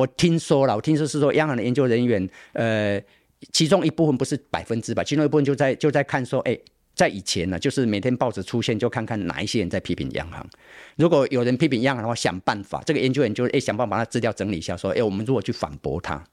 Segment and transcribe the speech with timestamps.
[0.00, 2.98] 我听说了，我听说是说央行的研究人员，呃，
[3.52, 6.58] 其中一部分不是百分之百，其中一部分就在就在看说，哎，
[6.94, 10.46] 在以前呢，就是每天报纸出现，就看看哪一些人在批评央行。
[10.96, 16.24] 如果有人批评央行的话，想办法，这个研究员就哎想办法把他资料整理一下，说，哎，我们如果去反驳他。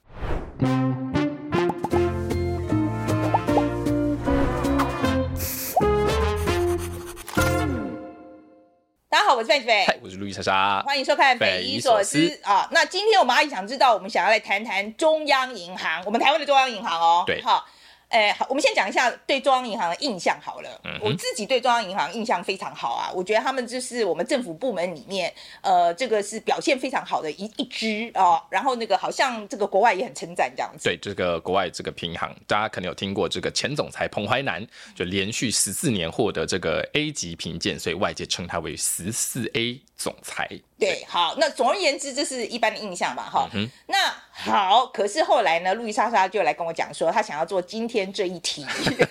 [9.38, 12.68] 我是范琪斐，我是路易莎莎，欢迎收看《匪夷所思》啊。
[12.72, 17.22] 那今天我们阿姨想知道，我们想要来谈谈中央银行，我们台湾的中央银行哦。
[17.24, 17.64] 对，好。
[18.08, 20.80] 哎，好，我们先讲一下对中央银行的印象好了。
[20.84, 28.42] 嗯、我自己对中央银行印象非常好啊，我觉得他们就是我们政府部门里面，呃，这个是表现非常好的一一支哦。
[28.50, 30.84] 然后那个好像这个国外也很称赞这样子。
[30.84, 40.48] 对，这个国外这个平行，大家可能有听过这个前总裁彭淮南就连续十四年获得这个 A 级评鉴，所以外界称他为十四 A 总裁。
[40.78, 43.68] 对，好，那总而言之，这是一般的印象吧，哈、嗯。
[43.88, 43.96] 那
[44.30, 48.64] 好，可是后来呢，路易莎莎就来跟我讲说，她想要做今天这一题。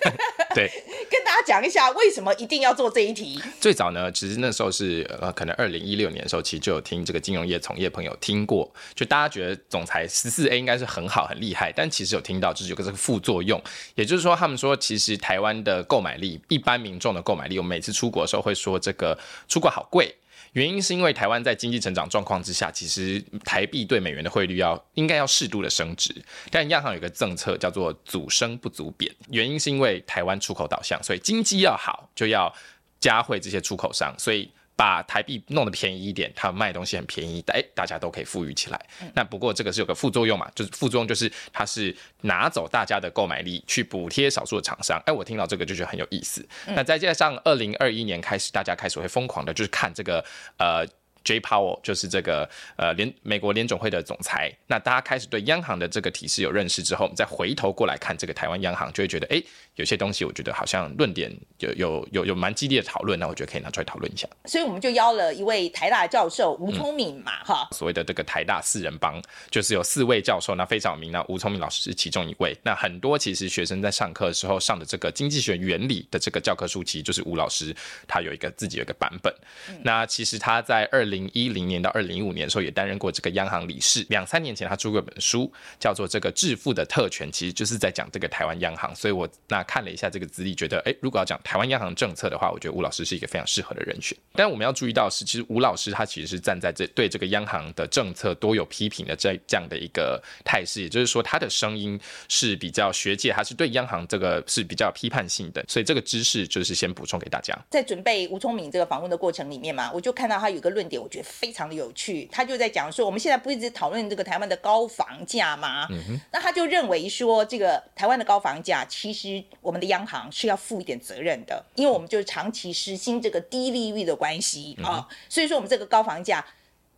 [0.55, 0.71] 对，
[1.11, 3.41] 跟大家讲一下为什么一定要做这一题。
[3.59, 13.61] 最早呢，其实那时候是呃，可能二零一六年的时候，其实就有听这个金融业从业朋友听过，就大家觉得总裁十四 A 应该是很好很厉害，但其实有听到就是有个这个副作用，
[13.95, 20.15] 也就是说，他们说其实台湾的购买力，一般民众的购买力，我们每次出国的时候会说这个出国好贵。
[20.53, 26.13] 原因是因为台湾在经济成长状况之下，其实台币对美元的汇率要应该要适度的升值，
[26.49, 29.13] 但央行有个政策叫做祖升不足贬。
[29.29, 32.53] 原因是因为台湾出口导向，所以经济要好就要
[32.99, 34.49] 加惠这些出口商，所以。
[34.77, 38.79] 把台币弄得便宜一点，它卖东西很便宜，哎，大家都可以富裕起来。
[39.01, 45.01] 嗯、那不过这个是有个副作用嘛，就是副作用就是它是拿走大家的购买力，去补贴少数的厂商。
[45.07, 46.47] 哎，我听到这个就觉得很有意思。
[46.67, 50.23] 嗯、那再加上二零二一年开始，大家开始会疯狂的，就是看这个
[50.57, 50.85] 呃。
[51.27, 59.43] Jay Powell 就是这个呃联美国联总会的总裁，那大家开始对央行的这个体制有认识之后，我们再回头过来看这个台湾央行，就会觉得哎，
[59.75, 64.25] 有些东西我觉得好像论点有有有有蛮激烈的讨论，那我觉得可以拿出来讨论一下。
[64.45, 69.21] 所以我们就邀了一位台大教授吴聪明嘛，哈、嗯，所谓的这个台大四人帮，
[69.51, 72.57] 就是有四位教授，那非常有名，那吴聪明老师是其中一位。
[72.63, 77.75] 那很多其实学生在上课的时候上的这个经济学原理的这个教科书，其实就是吴老师
[78.07, 79.33] 他有一个自己有一个版本。
[79.67, 81.16] 嗯、那其实他在二零。
[81.17, 84.05] 零一零年到二零一五年的时候，也担任过这个央行理事。
[84.09, 88.95] 两三年前，他出过一本书，叫做《这个致富的特权》，其实就是在讲这个台湾央行。
[88.95, 94.17] 所以我那看了一下这个资历，觉得，哎，如果要讲台湾央行政策的话，我觉得吴老师是一个非常适合的人选。
[94.33, 101.97] 但我们要注意到是，其实吴老师他其实是站在这对这个央行的政策多有批评的这这样的一个态势，也就是说，他的声音
[102.27, 105.63] 是比较学界，他是对央行这个是比较批判性的。
[105.69, 107.57] 所以这个知识就是先补充给大家。
[107.69, 110.97] 在准备吴聪明这个访问的过程里面嘛，我就看到他有个论点。
[111.07, 115.87] 我觉得非常的有趣，他就在讲说，我们现在不一直讨论这个台湾的高房价吗？
[115.89, 126.45] 嗯哼，那他就认为说，这个台湾的高房价，其实我们的央行是要负一点责任的，因为我们就是长期实行这个低利率的关系啊、嗯哦，所以说我们这个高房价，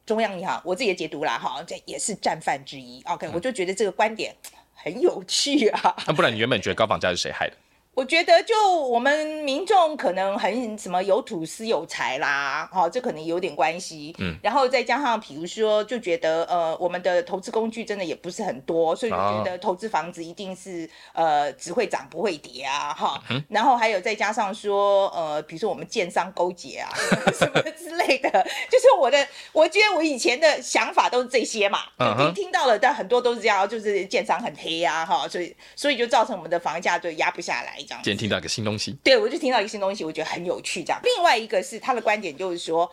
[0.07, 3.03] 中央银行我自己也解读啦，哈，这也是战犯之一。
[3.05, 4.35] OK，、嗯、我就觉得这个观点
[4.73, 5.95] 很有趣啊。
[6.07, 7.55] 那不然你原本觉得高房价是谁害的？
[7.95, 14.15] 我觉得，就我们民众可能很什么有土司有财啦，好、哦，这可能有点关系。
[14.19, 26.89] 嗯，然后再加上，比如说，就觉得呃，我们的投资工具真的也不是很多，所以就觉得投资房子一定是呃只会涨不会跌啊，哈、然后还有再加上说，呃，比如说我们建商勾结啊
[27.37, 28.29] 什么之类的，
[28.71, 37.77] 就是我的，我觉得我以前的想法都是这些嘛，听、嗯、听到了，但很多都是这样，就是建商很黑啊，哈、哦，所以所以就造成我们的房价就压不下来。
[37.97, 40.83] 今天听到一个新东西，对，我就听到一个新东西，我觉得很有趣。
[40.83, 42.89] 这样，另外一个是他的观点，就是说，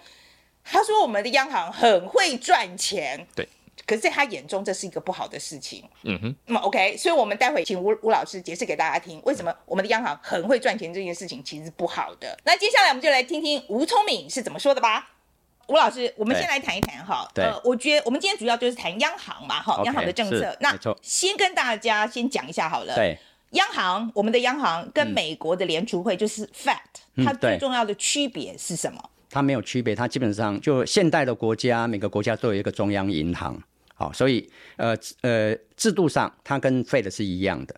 [0.65, 3.49] 他说我们的央行很会赚钱，对，
[3.87, 5.85] 可是在他眼中这是一个不好的事情。
[6.03, 12.39] 嗯哼，那么 OK，所以我们待会请吴吴老师解释给大家听，为什么我们的央行很会赚钱这件事情其实是不好的。
[12.45, 15.13] 那接下来我们就来听听吴聪敏是怎么说的吧。
[15.69, 17.29] 吴老师，我们先来谈一谈哈。
[17.35, 20.57] 对，呃，我觉得我们今天主要就是谈央行嘛，哈，央行的政策。
[20.61, 20.73] 那
[21.03, 22.95] 先跟大家先讲一下好了。
[22.95, 23.19] 对。
[23.51, 26.77] 央行，我们的央行跟美国的联储会就是 Fed，
[27.15, 29.11] 嗯，它最重要的区别是什么？
[29.31, 33.61] 它没有区别，它基本上就现代的国家，每个国家都有一个中央银行，
[33.95, 37.75] 好，所以呃呃制度上它跟 Fed 是一样的。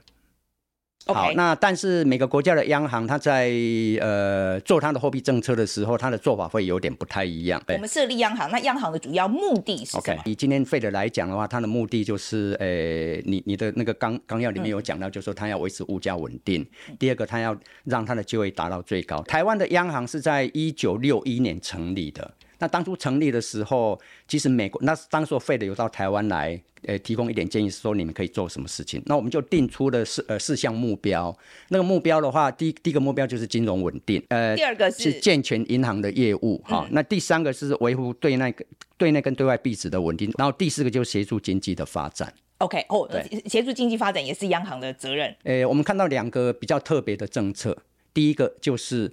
[1.15, 3.51] 好，那但是每个国家的央行，它在
[4.01, 7.63] 呃做它的货币政策的时候，它的做法会有点不太一样。
[7.69, 16.67] 我们设立央行，那央行的主要目的是什么？OK，以今天 Fed 来讲的话，它的目的就是，呃，你你的那个纲纲要里面有讲到，就是说它要维持物价稳定。
[16.89, 19.23] 嗯、第二个，它要让它的就业达到最高。
[19.23, 22.31] 台湾的央行是在一九六一年成立的。
[22.61, 29.01] 那当初成立的时候，其实美国那当时 Fed 有到台湾来，呃，提供一点建议，说你们可以做什么事情。
[29.07, 31.37] 那我们就定出了四呃四项目标。
[31.69, 36.89] 那个目标的话，第一第一个目标就是金融稳定，呃，第二个是，是健全银行的业务，哈、嗯。
[36.91, 38.53] 那第三个是维护对内
[38.97, 42.35] 对内跟对外币值的稳定，然后第四个就是协助经济的发展。
[42.59, 43.09] OK，哦，
[43.47, 45.33] 协助经济发展也是央行的责任。
[45.45, 47.79] 呃，我们看到两个比较特别的政策，
[48.13, 49.13] 第一个就是。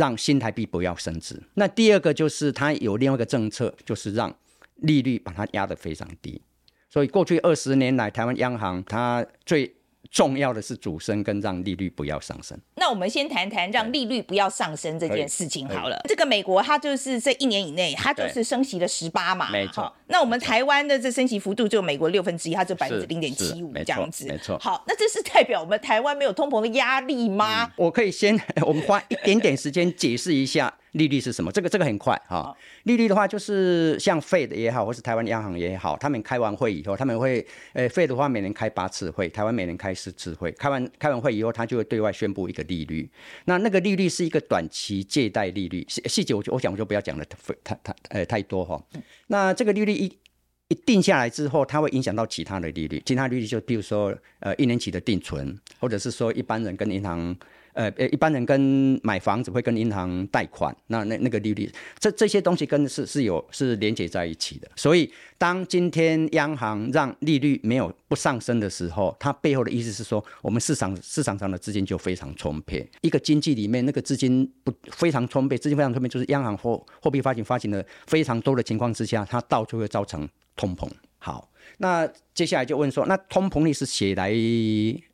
[0.00, 1.38] 让新台币不要升值。
[1.52, 4.34] 那第二个就是它有另外一个政策，就是让
[4.76, 6.40] 利率把它压得非常低。
[6.88, 9.70] 所以过去二十年来，台湾央行它最
[10.10, 12.58] 重要的是主升跟让利率不要上升。
[12.74, 16.00] 那我们先谈谈让利率不要上升这件事情好了。
[16.08, 19.92] 这个美国它就是这一年以内，它就是升息了十八嘛，没错。
[20.08, 24.58] 那我们台湾的这升息幅度就美国六分之一，它就百分之零点七五这样子，没错。
[24.58, 27.64] 好，那这是代表我们台湾没有通膨的压力吗？
[27.64, 28.36] 嗯，我可以先，
[28.66, 30.74] 我们花一点点时间解释一下。
[30.92, 31.52] 利率是什么？
[31.52, 32.38] 这个这个很快哈。
[32.38, 40.50] 哦、利率的话，就是像 Fed 也好，或是台湾央行也好，他们开完会以后，他们会，呃，Fed 的话每年开八次会，台湾每年开四次会。
[40.52, 43.08] 开完开完会以后，他就会对外宣布一个利率。
[43.44, 47.24] 那那个利率是一个短期借贷利率，细细节我就我讲我就不要讲了，
[47.62, 48.74] 太太呃太多哈。
[48.74, 50.18] 哦、那这个利率一
[50.68, 57.36] 一定下来之后，它会影响到其他的利率，其他利率就比如说呃一年期的定存，或者是说一般人跟银行。
[57.80, 64.68] 呃呃，一般人跟买房子会跟银行贷款，那那那个利率，这这些东西跟是是有是连接在一起的。
[64.76, 72.86] 所以，当今天央行让利率没有不上升的时候，它背后的意思是说，我们市场市场上的资金就非常充沛。
[73.00, 80.86] 一个经济里面那个资金不非常充沛，资金非常充沛，就是央行货货币发行发行的非常多的情况之下，它到处会造成通膨。
[81.18, 84.34] 好，那接下来就问说，那通膨率是谁来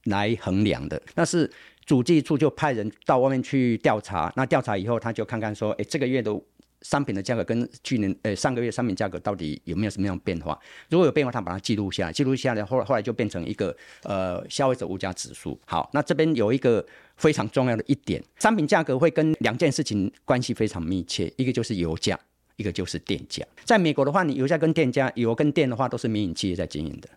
[0.05, 1.01] 来衡量的？
[1.15, 1.49] 那是。
[1.87, 6.37] 主计处就派人到外面去调查，那调查以后，他就看看说，哎，这个月的
[6.83, 10.59] 商品的价格跟去年，呃，上个月商品价格到底有没有什么样的变化？
[10.91, 15.59] 如果有变化，他把它记录下来，记录下来后，后来就变成一个呃消费者物价指数。
[15.65, 16.85] 好，那这边有一个
[17.17, 22.19] 非常重要的一点，商品价格会跟两件事情关系非常密切，一个就是油价，
[22.57, 23.47] 一个就是电价。
[23.65, 27.09] 在美国的话，你油价跟电价，油跟电的话都是民营企业在经营的，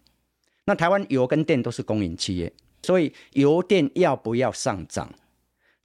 [0.66, 2.54] 那台湾油跟电都是公营企业。
[2.82, 5.14] 所以油电要不要上涨，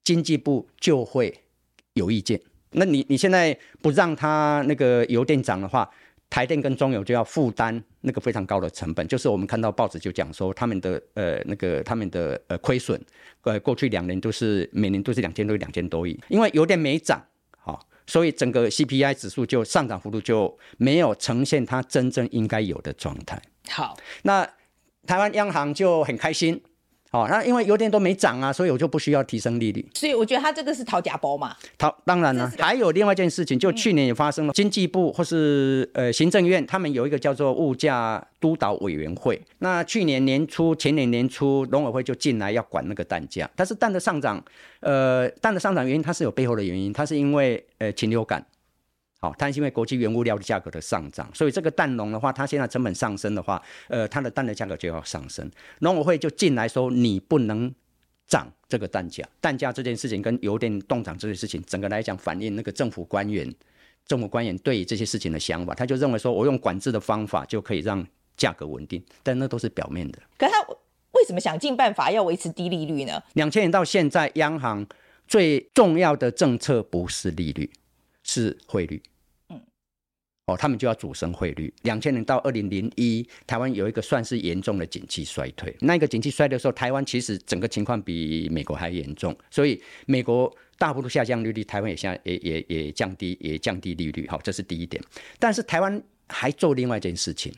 [0.03, 1.43] 经济部就会
[1.95, 2.41] 有意见。
[2.77, 5.89] 那你你现在不让它那个油电涨的话，
[6.29, 9.07] 台电跟中油就要负担那个非常高的成本。
[9.07, 13.01] 就是我们看到报纸就讲说，他们的呃那个他们的呃亏损，
[13.43, 17.25] 呃过去两年都是每年都是两千多亿两千多亿，因为油电没涨，
[17.61, 23.41] 好，所以整个 CPI 指数就上涨幅度就没有呈现它真正应该有的状态。
[23.69, 24.45] 好，那
[25.07, 26.61] 台湾央行就很开心。
[27.15, 29.89] 哦，那因为油电都没涨啊，所以我就不需要提升利率。
[29.95, 31.55] 所以我觉得他这个是讨假包嘛。
[31.79, 39.41] 讨当然了，还有另外一件事情，就去年也发生了，经济部或是呃行政院，他们有一个叫做物价督导委员会。
[39.61, 44.45] 那去年年初、前年年初，农委会就进来要管那个蛋价，但是蛋的上涨，
[44.81, 48.45] 呃，蛋的上涨原因它是有背后的原因，它是因为呃禽流感。
[49.25, 55.51] 好，它是因为国际原物料的价格的上涨，所以这个蛋农的话，它现在成本上升的话，呃，它的蛋的价格就要上升。
[55.79, 57.75] 农委会就进来说，你不能
[58.27, 59.27] 涨这个蛋价。
[59.41, 63.51] 蛋价这件事情跟油电动涨这件事情，整个来讲反映那个政府官员、
[64.07, 68.07] 政府官员对于这些事情的想法，他就认为说我用管制的方法就可以让
[68.37, 70.19] 价格稳定，但那都是表面的。
[70.37, 70.53] 可他
[71.13, 73.23] 为什么想尽办法要维持低利率呢？
[73.33, 74.87] 两千年到现在，央行
[75.27, 77.71] 最重要的政策不是利率，
[78.23, 79.03] 是汇率。
[80.47, 81.73] 哦，他们就要主升汇率。
[81.83, 85.75] 两千年到二零零一，台湾有一个算是严重的景气衰退。
[85.81, 89.35] 那个景气衰退的时候，台湾其实整个情况比美国还严重。
[89.51, 94.29] 所以美国大幅度下降利率，台湾也下也也也降低也降低利率。
[94.29, 95.03] 好，这是第一点。
[95.39, 97.51] 但是台湾还做另外一件事情，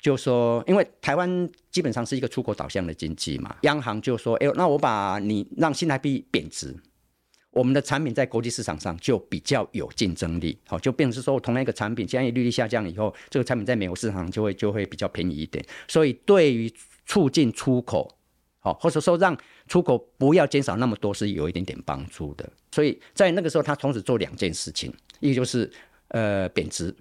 [0.00, 6.72] 就说，因为台湾基本上是一个出口导向的经济嘛，央行就说：“哎，那我把你让新台币贬值。”
[7.50, 15.64] 我们的产品在国际市场上就比较有竞争力，好，就变成是说，同样一个产品，现在利率下降以后，这个产品在美国市场上就会就会比较便宜一点。
[15.88, 16.72] 所以，对于
[17.06, 18.14] 促进出口，
[18.60, 19.36] 好，或者说让
[19.66, 22.48] 出口不要减少那么多，是有一点点帮助的。
[22.70, 25.70] 所以在那个时候，他同时做两件事情，一个就是
[26.08, 26.94] 呃贬值。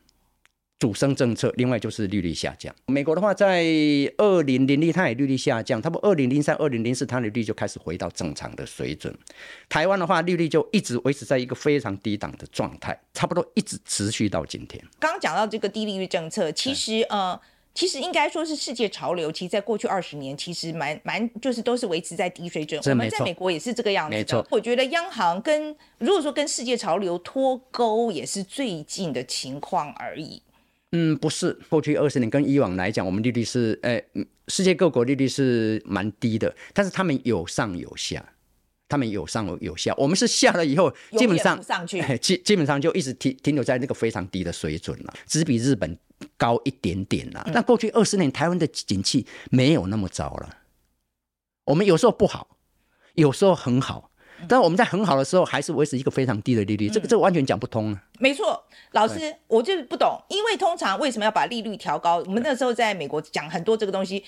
[0.80, 2.74] 主升政策，另外就是利率下降。
[2.86, 3.66] 美国的话，在
[4.18, 9.16] 二零零一，它也利率下降，差不多二零零三、二零零四，它的利率就开始回到正常的水准。
[9.68, 14.84] 台湾的话，利率就一直维持在一个非常低档的状态，差不多一直持续到今天。
[15.00, 17.40] 刚刚讲到这个低利率政策，其实呃。
[17.74, 19.32] 其实应该说是世界潮流。
[19.32, 22.82] 其实，在过去二十年，其实蛮蛮就是都是维持在低水准。
[22.84, 24.48] 我们在美国也是这个样子的。
[24.50, 30.42] 我觉得央行跟如果说跟世界潮流脱钩，也是最近的情况而已。
[30.92, 34.02] 嗯，不是，过去二十年跟以往来讲，我们利率是，呃，
[34.48, 38.34] 世界各国利率是蛮低的，但是他们有上有下。
[38.90, 45.98] 他们有上有下，我们是下了以后，基本上上去，基基本上就一直停停留在那个非常低的水准了，只比日本
[46.38, 47.46] 高一点点了。
[47.54, 50.60] 那、嗯、过去二十年，台湾的景气没有那么糟了。
[51.66, 52.58] 我们有时候不好，
[53.16, 54.10] 有时候很好，
[54.48, 58.04] 但我们在很好的时候还是维持一个非常低的利率，嗯、这个这个完全讲不通啊。
[58.20, 62.18] 没错，老师，我就是不懂，因为通常为什么要把利率调高？
[62.26, 64.24] 我们那时候在美国讲很多这个东西。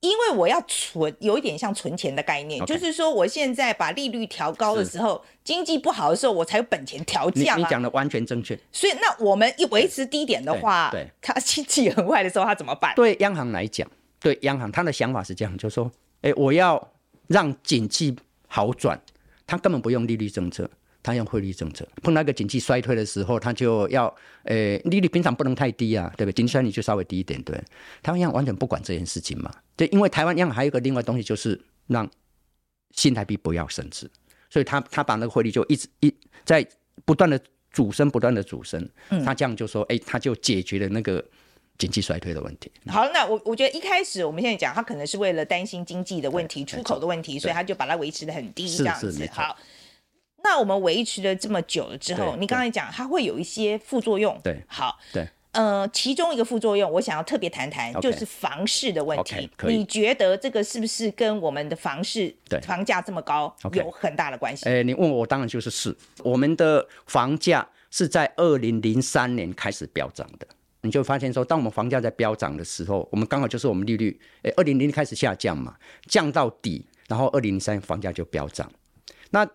[0.00, 7.56] 因为我要存，有一点像存钱的概念.就是说我现在把利率调高的时候，经济不好的时候，我才有本钱调降啊。
[7.56, 8.58] 你讲的完全正确。
[8.72, 12.92] 所以那我们一维持低点的话，对，他经济很坏的时候，他怎么办？
[12.96, 15.88] 对央行来讲，对央行他的想法是这样，就是说，
[16.22, 16.90] 哎，我要
[17.28, 18.16] 让景气
[18.48, 19.00] 好转，
[19.46, 20.68] 他根本不用利率政策。
[21.04, 24.06] 他用汇率政策，碰到一个经济衰退的时候，他就要，
[24.44, 26.32] 呃、欸，利率平常不能太低啊，对不对？
[26.32, 27.60] 经济衰退就稍微低一点，对。
[28.04, 32.08] 台湾央行完全不管这件事情嘛，对，因为台湾央行还有一个另外东西，就是让
[32.92, 34.08] 新台币不要升值，
[34.48, 36.64] 所以他他把那个汇率就一直一在
[37.04, 37.36] 不断的
[37.72, 38.88] 主升，不断的主升，
[39.24, 41.24] 他这样就说，哎、欸，他就解决了那个
[41.78, 42.70] 经济衰退的问题。
[42.86, 49.28] 好，那我我觉得一开始我们现在讲，他可能是为了担心经济的问题、出口的问题，所以他就把它维持的很低，这样子。
[49.32, 49.56] 好。
[50.44, 54.36] 那我们维持了这么久了之后，你刚才讲它会有一些副作用。
[54.42, 59.48] 对，好，对，呃，其中一个副作用，我想要特别谈谈，就是房市的问题。
[59.56, 64.68] Okay, 你觉得这个是不是跟我们的房市对房价这么高有很大的关系？
[64.68, 65.96] 哎、欸，你问我，当然就是是。
[66.24, 70.46] 我们的房价是在二零零三年开始飙涨的，
[70.82, 78.70] 你就发现说，当我们房价在飙涨的时候，我们刚好就是我们利率，哎、二零零开始下降嘛，降到底，然后二零零三房价就飙涨。
[79.30, 79.48] 那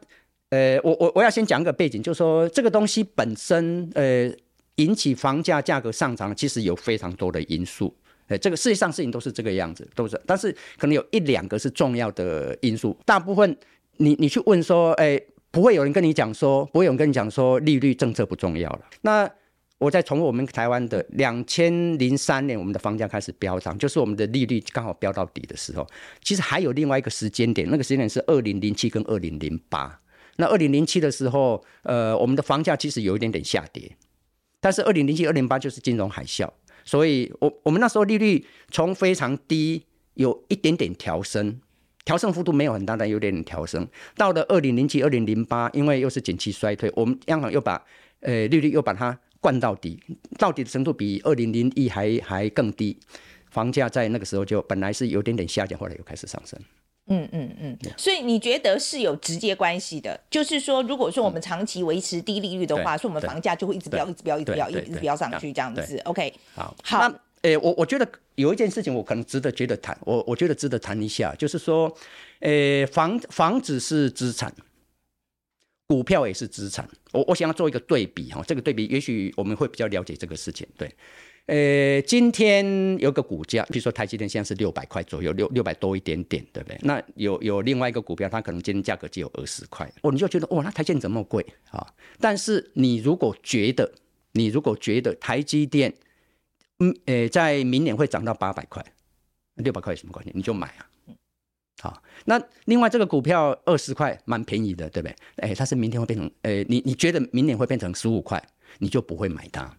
[0.49, 4.31] 呃，我我我要先讲一个背景，就是说这个东西本身，呃，
[4.75, 7.93] 引起房价价格上涨，其实有非常多的因素。
[8.27, 12.97] 呃，这个世界上事情都是这个样子，都是，但是可能有一两个是重要的因素。
[13.05, 13.57] 大部分
[13.97, 18.81] 你你去问说，哎，不会有人跟你讲说，不会有人跟你讲说利率政策不重要了。
[19.01, 19.29] 那
[19.77, 25.87] 我再从我们台湾的两千零三年，我们的房价开始飙涨，就是我们的利率刚好飙到底的时候。
[26.23, 29.99] 其实还有另外一个时间点，那个时间点是二零零七跟二零零八。
[30.37, 33.95] 那二零零七的时候，呃，我们的房价其实有一点点下跌，
[34.59, 36.49] 但是二零零七、二零零八就是金融海啸，
[36.83, 41.59] 所以我我们那时候利率从非常低有一点点调升，
[42.05, 43.87] 调升幅度没有很大，但有点点调升。
[44.15, 47.83] 到了二零零七、二零零八，因为又是景气衰退，我们央行又把
[48.21, 49.97] 呃利率又把它灌到底，
[50.37, 52.97] 到底的程度比二零零一还还更低，
[53.49, 56.59] 房价在那个时候就本来是有点点下降，后来又开始上升。
[57.07, 65.97] 嗯嗯嗯，所以你觉得是有直接关系的，就是说，如果说我们长期维持低利率的话，说我们房价就会一直飙，一直飙，一直飙，一直飙上去这样子。
[66.03, 66.99] OK，好，好。
[66.99, 71.89] 那诶，我我觉得有一件事情我可能值得觉得谈，我我觉得值得谈一下，就是说，
[72.41, 74.53] 诶，房房子是资产，
[75.87, 76.87] 股票也是资产。
[77.13, 80.93] 我我想要做一个对比哈，这个对比也许我们会比较了解这个事情，对。
[81.45, 86.77] 呃，今天有个股价，比如说台积电现在是六百块左右，六六百多一点点，对不对？
[86.81, 91.87] 那有有另外一个股票，它可能今天价格只有二十块，哦，你就觉得哦，那台积电怎么贵啊？
[92.19, 93.89] 但是你如果觉得，
[94.33, 95.93] 你如果觉得台积电，
[96.79, 98.85] 嗯，呃，在明年会涨到八百块，
[99.55, 100.33] 六百块有什么关系？
[100.35, 100.89] 你就买啊。
[101.79, 105.15] 好，那另外这个股票二十块蛮便宜的，对不对？
[105.35, 108.43] 哎，它是明天会变成，哎，你你觉得明年会变成十五块，
[108.79, 109.71] 你就不会买它。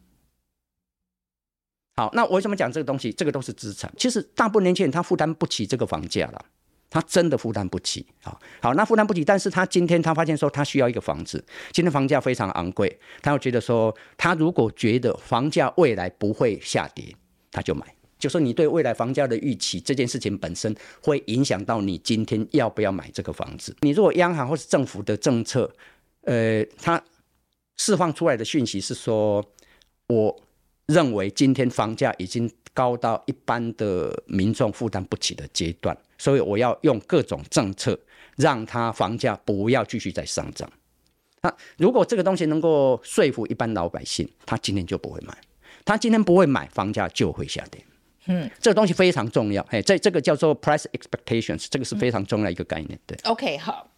[1.96, 3.12] 好，那我为什么讲这个东西？
[3.12, 3.92] 这个都是资产。
[3.96, 6.44] 其实大部分年轻人他负担不起这个房价了，
[6.88, 8.06] 他真的负担不起。
[8.22, 17.12] 好，好，那负担不起，但是他今天他发现说他需要一个房子，今天房价非常昂贵，他又觉得说他如果觉得房价未来不会下跌，
[17.50, 17.97] 他就买。
[18.18, 23.76] 就说你对未来房价的预期这件事情本身会影响到你今天要不要买这个房子。
[23.80, 25.70] 你如果央行或是政府的政策，
[26.22, 27.02] 呃，它
[27.76, 29.44] 释放出来的讯息是说
[30.08, 30.42] 我。
[30.90, 38.00] 认为今天房价已经高到一般的民众负担不起的阶段，所以我要用各种政策
[38.36, 40.66] 让它房价不要继续再上涨。
[41.42, 45.36] 那如果这个东西能够说服一般老百姓，他今天就不会买。
[45.84, 47.84] 他今天不会买，房价就会下跌。
[48.28, 49.60] 嗯，这个东西非常重要。
[49.70, 52.98] 哎，这这个叫做 price expectations，这个是非常重要一个概念。
[53.06, 53.18] 对。
[53.24, 53.88] OK，好。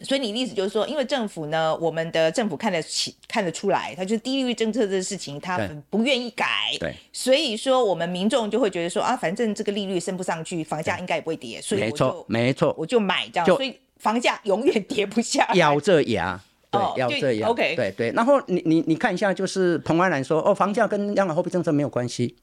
[0.00, 5.60] 所以你的意思就是说，因为政府呢，我们的政府看得起、看得出来，他就是低利率政策这个事情，他
[5.90, 6.74] 不愿意改。
[6.80, 16.40] 对，所以说我们民众就会觉得说啊，反正这个利率升不上去，房价应该也不会跌，所以没错，没错，我就买这样，所以房价永远跌不下，咬着牙。
[16.70, 17.50] 对，要这样。
[17.50, 18.10] OK，对对。
[18.12, 22.34] 然后你你你看一下，就是彭安兰说，哦，房价跟央行货币政策没有关系，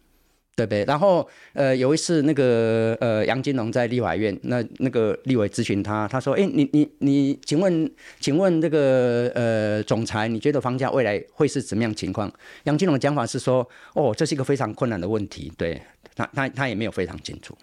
[0.55, 0.83] 对不对？
[0.85, 12.31] 然后呃，有一次那个呃杨金龙在立法院，那那个立委咨询他，他说，哎，你你你，请问请问这个呃总裁，你觉得房价未来会是怎么样情况？
[12.65, 15.81] 杨金龙的讲法是说，哦，这是一个非常困难的问题，对
[16.15, 17.57] 他他他也没有非常清楚，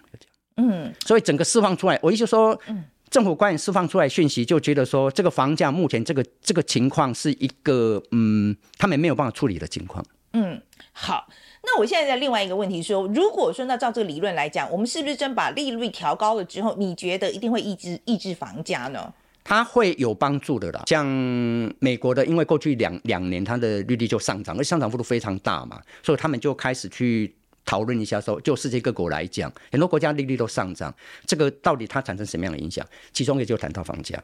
[0.57, 2.83] 嗯，所以整个释放出来，我意思说，嗯。
[3.09, 10.05] 政府官员释放出来讯息，就觉得说这个房价目前这个这个情况是一个嗯，他们没有办法处理的情况。
[10.33, 11.27] 嗯，好，
[11.63, 19.13] 那我现在在另外一个问题说，如果说那照这个理论来讲，我们是不是真把利率调高了之后，你觉得一定会抑制抑制房价呢？
[19.43, 20.83] 它会有帮助的啦。
[20.85, 21.05] 像
[21.79, 27.35] 美国的，因为过去两两年它的利率就上涨，而上涨幅度非常大嘛，所以他们就开始去。
[27.65, 30.91] 讨论一下说，就世界各国来讲，很多国家利率都上涨，
[31.27, 32.83] 这个到底它产生什么样的影响？
[33.13, 34.19] 其中也就谈到房价。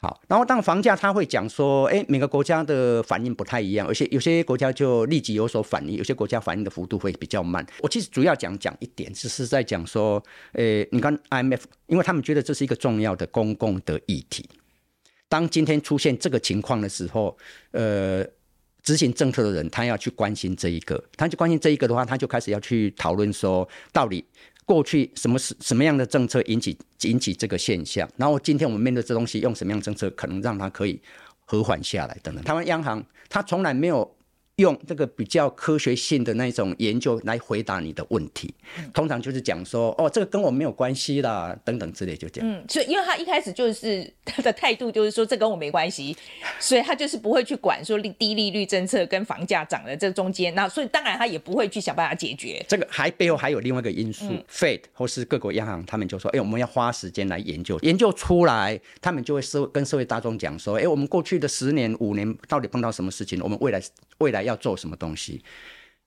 [0.00, 7.66] 好，然后当房价他会讲说，哎，每个国家的反应不太一样，而且有些国家就立即有所反应，有些国家反应的幅度会比较慢。
[7.80, 14.48] 我其实主要讲讲一点，只是在讲说，呃，你看 IMF，因为他们觉得这是一个重要的公共的议题。
[15.28, 17.36] 当今天出现这个情况的时候，
[17.72, 18.24] 呃。
[18.80, 24.24] 执行政策的人，他要去关心这一个，他去关心这一个的话，他就开始要去讨论说，到底
[24.68, 31.00] 过去什么是什么样的政策引起引起这个现象，然后今天我们面对这东西，用什么样的政策可能让它可以
[31.46, 32.44] 和缓下来等等。
[32.44, 34.17] 台湾央行他从来没有。
[34.58, 38.52] 用这个比较科学性的那种研究来回答你的问题，
[38.92, 42.50] 通常就是讲说，哦，这个跟我没有关系啦，等等之类，就这样。
[42.50, 46.16] 嗯，所以因为他一开始就是他的态度就是说，这跟我没关系，
[46.58, 52.64] 所以他就是不会去管说利低利率政策跟房价涨的这中间，那所以当然他也不会去想办法解决。
[52.68, 63.80] 这个还背后还有另外一个因素，嗯，Fed 或是各国央行，他们就说，哎，我们要花时间来研究，研究出来，他们就会社跟社会大众讲说，哎，我们过去的十年五年到底碰到什么事情，我们未来
[64.18, 65.44] 未来要做什么东西。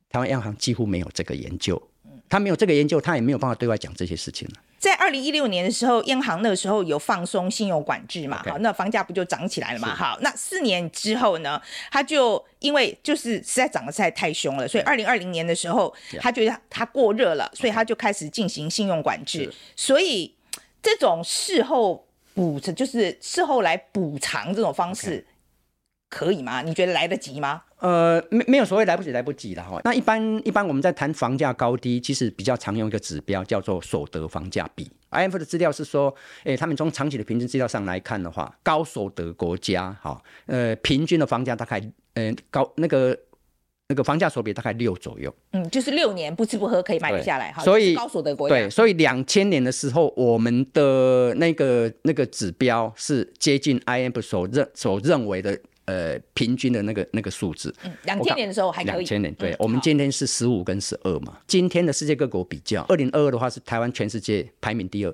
[0.10, 1.82] 台湾央行几乎没有这个研究，
[2.28, 4.56] 他没有这个研究，他也没有办法对外讲这些事情了。
[4.78, 8.44] 在二零一六年的时候，央行那个时候有放松信用管制嘛？
[8.46, 9.96] 好，那房价不就涨起来了嘛？
[9.96, 19.54] 好，那四年之后呢，他就因为就是实在涨得实在太凶了，所以二零二零年的时候，他觉得他过热了，所以他就开始进行信用管制。
[19.76, 20.34] 所以
[20.82, 25.26] 这种事后补偿，就是事后来补偿这种方式。
[26.12, 26.62] 可以吗？
[26.62, 27.64] 你觉得来得及吗？
[27.80, 29.80] 呃，没没有所谓来不及来不及的哈。
[29.86, 34.92] 那一般一般我们在谈房价高低，其实比较常用一个指标叫做所得房价比。
[35.10, 41.82] IMF 的资料是说，诶，他们从长期的平均资料上来看的话，高所得国家哈，呃，平均的房价大概，
[42.14, 43.18] 呃，高那个
[43.88, 45.34] 那个房价所比大概六左右。
[45.54, 47.64] 嗯，就是六年不吃不喝可以买得下来哈。
[47.64, 48.56] 所以高所得国家。
[48.56, 55.60] 对，所以两千年的时候，我们的那个那个指标是接近 IMF 所认所认为的。
[55.86, 58.94] 呃，平均的那个那个数字，嗯，两千年的时候还可以。
[58.98, 61.40] 两千年，对、嗯、我们今天是十五跟十二嘛。
[61.48, 65.14] 今天的世界各国比较，二零二二的话是台湾全世界排名第二，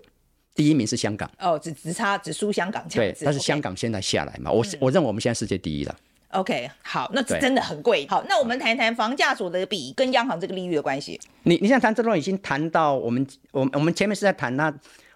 [0.54, 1.32] 第一名是香港。
[1.40, 2.86] 哦，只只差只输香港。
[2.90, 5.96] 对，但是香港现在下来嘛，我、嗯、我认为我们现在世界第一了。
[6.32, 8.06] OK，好，那真的很贵。
[8.10, 11.20] 好，那我们谈一谈房价所得比跟央行这个利率的关系。
[11.44, 14.72] 你你现在谈这段已经谈到我们，我我们前面是在谈那。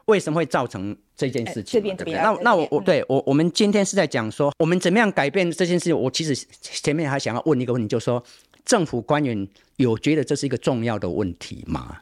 [0.05, 1.63] 为什么会造成这件事情？
[1.63, 5.97] 欸、这边这边，那那我我对我我们今天是在讲说，我们怎么样改变这件事情？
[5.97, 8.23] 我其实前面还想要问一个问题，就是说，
[8.65, 11.99] 政府官员有觉得这是一个重要的问题吗？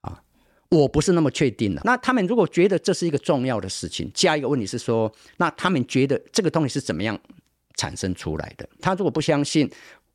[0.00, 0.22] 啊，
[0.70, 1.82] 我不是那么确定的。
[1.84, 7.18] 那他们如果觉得这是一个重要的事情，加一个问题是说，那他们觉得这个东西是怎么样
[7.76, 8.68] 产生出来的？
[8.80, 9.70] 他如果不相信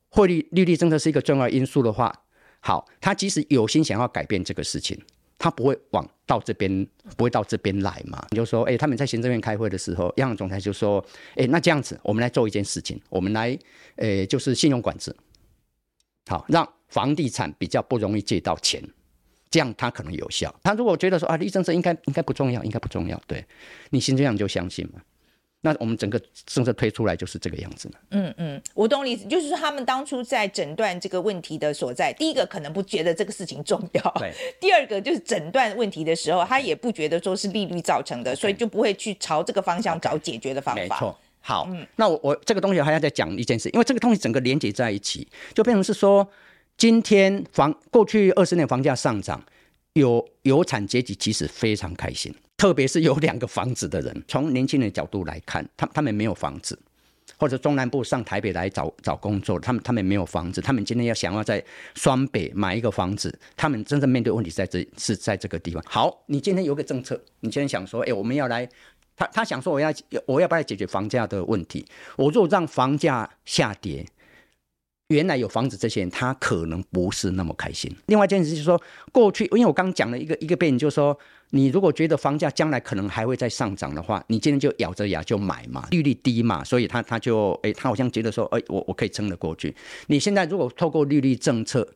[0.08, 2.12] 汇率利率政策是一个重要因素的话，
[2.60, 5.00] 好，他即使有心想要改变这个事情。
[5.36, 8.24] 他不会往到这边，不会到这边来嘛？
[8.30, 11.04] 你就说，哎、他们在行政院开会的时候，央行总裁就说，
[11.36, 13.58] 哎、那这样子，我们来做一件事情，我们来，
[13.96, 15.14] 呃、就是信用管制，
[16.26, 18.82] 好，让房地产比较不容易借到钱，
[19.50, 20.54] 这样他可能有效。
[20.62, 23.44] 他如果觉得说啊，利率政策应该应该不重要，应该不重要，对，
[23.90, 25.02] 你行政院就相信嘛。
[25.66, 27.90] 那我们整个政策推出来就是这个样子。
[28.10, 34.30] 嗯嗯，我懂你意思，就是说他们当初在诊断这个问题的所在，第一个可能不觉得这个事情重要，对。
[34.60, 40.82] 第二个就是诊断问题的时候，他也不觉得说是利率造成的，所以就不会去朝这个方向找解决的方法。
[40.82, 41.18] 没错。
[41.40, 46.28] 好，嗯，那我我这个东西还要再讲一件事，因为这个东西整个连接在一起，就变成是说，
[46.76, 49.42] 今天房过去二十年房价上涨，
[49.94, 52.34] 有有产阶级其实非常开心。
[52.56, 56.78] 特别是有两个房子的人，从年轻人角度来看，他他们没有房子，
[57.36, 61.62] 或者中南部上台北来找找工作，他们他们没有房子，他们今天要想要在
[61.94, 65.82] 双北买一个房子，他们真正面对问题在这是在这个地方。
[65.86, 68.68] 好，你今天有个政策，你今天想说，哎，我们要来，
[69.16, 69.92] 他他想说我要
[70.26, 71.84] 我要不要解决房价的问题？
[72.16, 74.06] 我如果让房价下跌。
[75.08, 77.94] 原来有房子，这些人他可能不是那么开心。
[78.06, 78.80] 另外一件事就是说，
[79.12, 81.16] 过去因为我刚讲了一个一个背景，就是说，
[81.50, 89.74] 你如果觉得房价将来可能还会再上涨的话，你今天就咬着牙就买嘛，利率低嘛，所以他他就哎，他好像觉得说，哎，我我可以撑得过去。
[90.06, 91.86] 你现在如果透过利率政策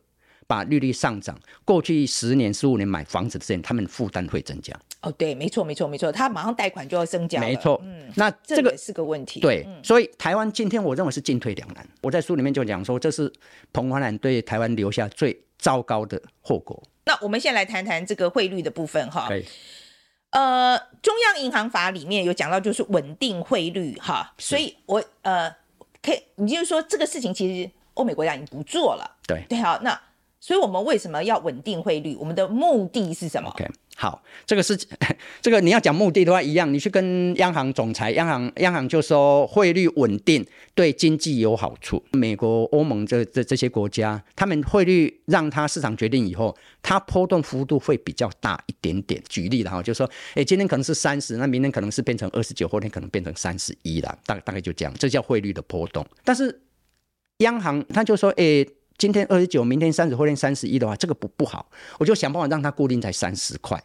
[0.45, 4.73] 把利率上涨，过去十年、十五年买房子的人，他们负担会增加。
[5.01, 11.87] 哦，对，没错，没错，没错，他马上贷款就要增加，没错，嗯，那这个这也是个问题，对，嗯、所以台湾今天我认为是进退两难。
[12.01, 13.31] 我在书里面就讲说，这是
[13.71, 16.83] 彭淮南对台湾留下最糟糕的后果。
[17.05, 19.45] 那我们先来谈谈这个汇率的部分哈，对，
[20.31, 25.49] 呃，中央银行法里面有讲到就是稳定汇率哈，所以我呃
[26.03, 29.97] 可以，你就是说这个事情其实欧美国家已经不做了，对，对，好，那
[30.41, 32.15] 所以我们为什么要稳定汇率？
[32.15, 34.77] 我们的目的是什么？OK，好，这个是
[35.41, 42.01] 这个你要讲目的的话，一样，你去跟央行总裁，央行央行就说汇率稳定对经济有好处。
[42.13, 49.21] 美国、欧盟这这这些国家，他们汇率让它市场决定以后，它波动幅度会比较大一点点。
[49.27, 56.05] 举例的哈，就说，哎，今天可能是三十，那明天可能是变成二十九，后天可能变成三十一了，大大概就这样，这叫汇率的波动。
[56.23, 56.61] 但是
[57.39, 58.65] 央行他就说，哎。
[58.99, 61.65] 今天二十九，明天三十，后天三十一的话，这个不不好，
[61.97, 63.81] 我就想办法让它固定在三十块。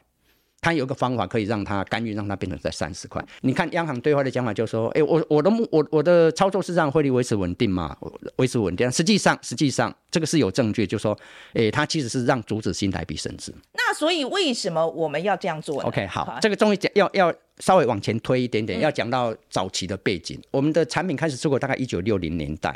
[0.60, 3.22] 它有个方法可以让它干预让它变成在三十块。
[3.42, 7.96] 你看央行对外的讲法就是说，哎，我我的目我我的操作是让汇率维持稳定嘛，
[8.36, 8.90] 维持稳定。
[8.90, 11.16] 实际上实际上这个是有证据，就是说，
[11.52, 13.54] 哎，它其实是让阻止新台币升值。
[13.74, 20.36] 那所以为什么我们要这样做呢？OK，好，这个终于讲要要稍微往前推一点点，要讲到早期的背景。
[20.38, 22.74] 嗯、我们的产品开始出口大概一九六零年代。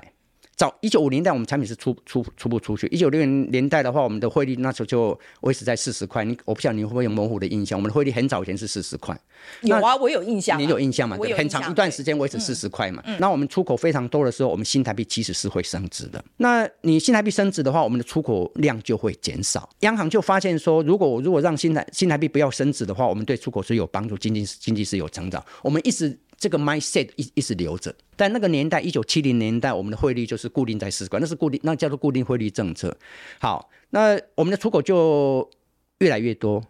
[0.59, 2.88] 早一九五零年代，我们产品是出出出不出去。
[2.88, 6.25] 一九六零年代的话，我们的汇率那时候就维持在四十块。
[6.25, 7.79] 你我不晓得你会不会有模糊的印象？
[7.79, 9.16] 我们的汇率很早以前是四十块。
[9.61, 10.59] 有啊，我有印象。
[10.59, 11.16] 你有印象吗？
[11.16, 13.01] 对，很长一段时间维持四十块嘛。
[13.21, 16.21] 那、嗯、我们出口非常多的时候，我们新台币其实是会升值的。
[16.38, 19.71] 那你新台币升值的话，我们的出口量就会减少。
[19.83, 25.40] 央行就发现说，如果如果让新台新台币不要升值的话，我们对出口是有帮助，经济经济是有成长。
[25.62, 26.18] 我们一直。
[26.38, 32.96] 这个 mindset 一一直留着，但那个年代，一九七零年代，我们的汇率就是固定在四十块，那是固定，那叫做固定汇率政策。
[33.40, 35.51] 好，那我们的出口就
[35.98, 36.64] 越来越多，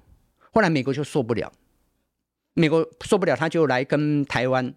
[0.52, 1.52] 后来美国就受不了，
[2.54, 4.74] 美国受不了，他就来跟台湾。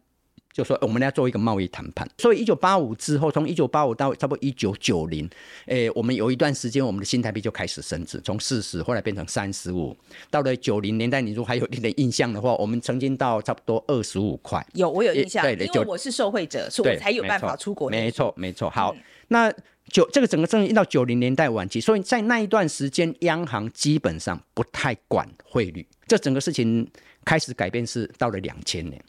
[0.53, 5.29] 就说我们要做一个贸易谈判，所以一九八五之后，从一九八五到差不多一九九零，
[5.65, 9.95] 诶，我们有一段时间，我们的新台币就开始升值，从四十后来变成三十五，
[10.29, 14.65] 到了九零年代，你如果还有一点印象的话，我们曾经到差不多二十五块。
[14.73, 17.89] 有，我有印象，对，因为我是受惠者，所以我才有办法出国。
[17.89, 18.69] 没错，没错。
[18.69, 19.53] 好，嗯、那
[19.87, 25.85] 九这个整个政策到九零年代晚期，所以在那一段时间，央行基本上不太管汇率。
[26.07, 26.85] 这整个事情
[27.23, 29.01] 开始改变是到了两千年。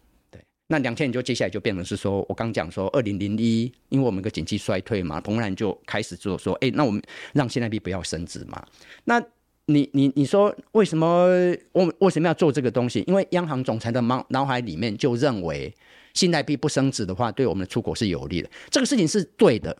[0.72, 7.02] 那两千年就接下来就变成是说，我刚讲说二零零一，因为我们个经济衰退嘛，彭然就开始做说，哎，那我们
[7.34, 8.64] 让现在币不要升值嘛。
[9.04, 9.22] 那
[9.66, 11.28] 你你你说为什么
[11.72, 13.04] 我为什么要做这个东西？
[13.06, 15.70] 因为央行总裁的脑脑海里面就认为
[16.14, 19.76] 现在币不升值的话，对我们的出口是有利的，这个事情是对的。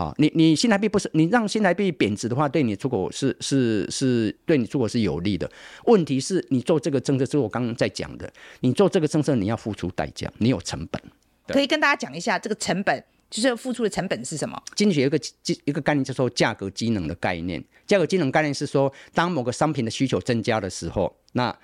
[0.00, 5.50] 啊，你你新台币不是你让新台币贬值的话，对你出口是是是对你出口是有利的。
[5.84, 11.02] 问题是你做这个政策，就是我刚刚在讲的，你做这个政策你要付出代价，你有成本。
[11.48, 14.62] 可以跟大家讲一下这个成本，就是付出的成本是什么？
[14.74, 15.20] 经济学有一个
[15.64, 17.62] 一个概念叫做价格机能的概念。
[17.86, 21.54] 价格机能概念是说，当某个商品的需求增加的时候，那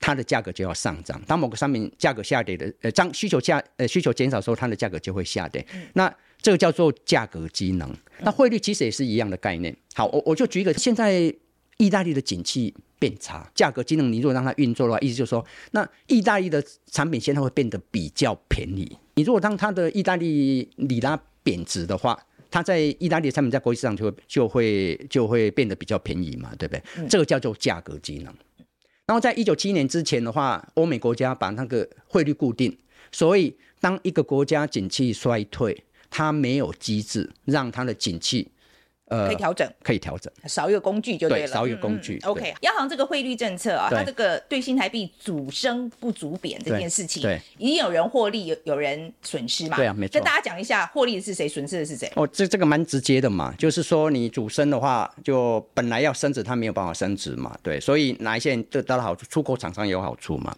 [0.00, 5.64] 它的价格就要上涨；当某个商品价格下跌的，呃，当需求价呃需求减少的时候，它的价格就会下跌。
[5.72, 6.12] 嗯、那
[6.46, 9.76] 这个叫做价格机能，那汇率其实也是一样的概念。
[9.94, 11.34] 好，我我就举一个，现在
[11.78, 18.96] 意大利的景气变差，价格机能你如果让它运作的话，意思就是说，那意大利的产品现在会变得比较便宜。
[19.16, 22.16] 你如果当它的意大利里拉贬值的话，
[22.48, 26.82] 它在意大利的产品在国际市场就会就会就会变得比较便宜嘛，对不对？
[26.98, 28.32] 嗯、这个叫做价格机能。
[29.06, 32.78] 然后在一九七一年之前的话，欧美国家把那个汇率固定，
[33.10, 35.82] 所以当一个国家景气衰退。
[36.16, 38.50] 它没有机制让它的景气，
[39.08, 41.46] 呃，可以调整，可以调整，少一个工具就对了。
[41.46, 42.14] 对，少一个工具。
[42.14, 49.76] 嗯嗯、OK，央行这个汇率政策啊，它这个对新台币主升不主贬这件事情，对，一定有人获利，有有人损失嘛？
[49.76, 50.14] 对啊，没错。
[50.14, 52.10] 跟大家讲一下，获利的是谁，损失的是谁？
[52.16, 59.26] 哦，这这个蛮直接的嘛，就是说你主升的话，就本来要升值，它没有办法升值嘛，对，所以哪一些人得到了好处？
[59.26, 60.56] 出口厂商有好处嘛？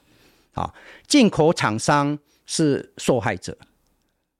[0.54, 0.72] 啊，
[1.08, 2.16] 进口厂商
[2.46, 3.58] 是受害者。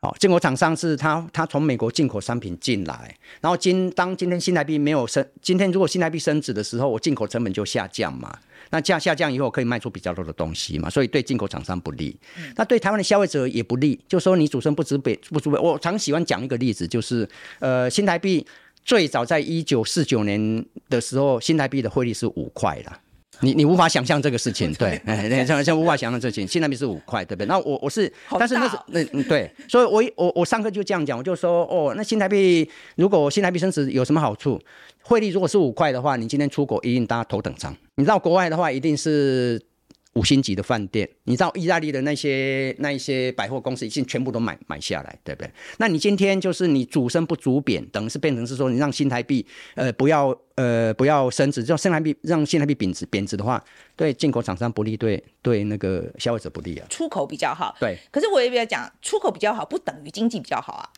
[0.00, 8.38] 好，进口厂商是他他从美国进口商品进来，然后今当今天新台币没有升，今天如果新台币升值的时候，我进口成本就下降嘛。
[8.70, 12.16] 那价下降以后，可以卖出比较多的东西嘛，所以对进口厂商不利。
[12.36, 15.60] 嗯、那对台湾的消费者也不利，就说你主升不主贬不主贬。
[15.60, 18.46] 我常喜欢讲一个例子，就是呃，新台币
[18.84, 23.00] 最早在一九四九年的时候，新台币的汇率是五块啦。
[23.40, 27.46] 你你无法想象这个事情， 对，哎，像像无法想象这事情，新台币是五块，对不对？
[27.46, 34.60] 那我我是，但是那是那嗯对，所以我我我上课就这样讲，我就说哦，那新台币如果新台币升值有什么好处？
[35.02, 39.60] 汇率如果是五块的话，你今天出国一定搭头等舱，你到国外的话一定是。
[40.18, 45.50] 五星级的饭店，你知道意大利的那些那一些百货公司已经全部都买买下来，对不对？
[45.78, 53.62] 那你今天就是你主升不主贬，等于是变成是说你让新台币呃不要呃不要升值，就新台币让新台币贬值贬值的话，
[53.94, 56.86] 对进口厂商不利，对对那个消费者不利啊。
[56.90, 57.96] 出口比较好，对。
[58.10, 60.90] 可是我也比较讲，出口比较好不等于经济比较好啊。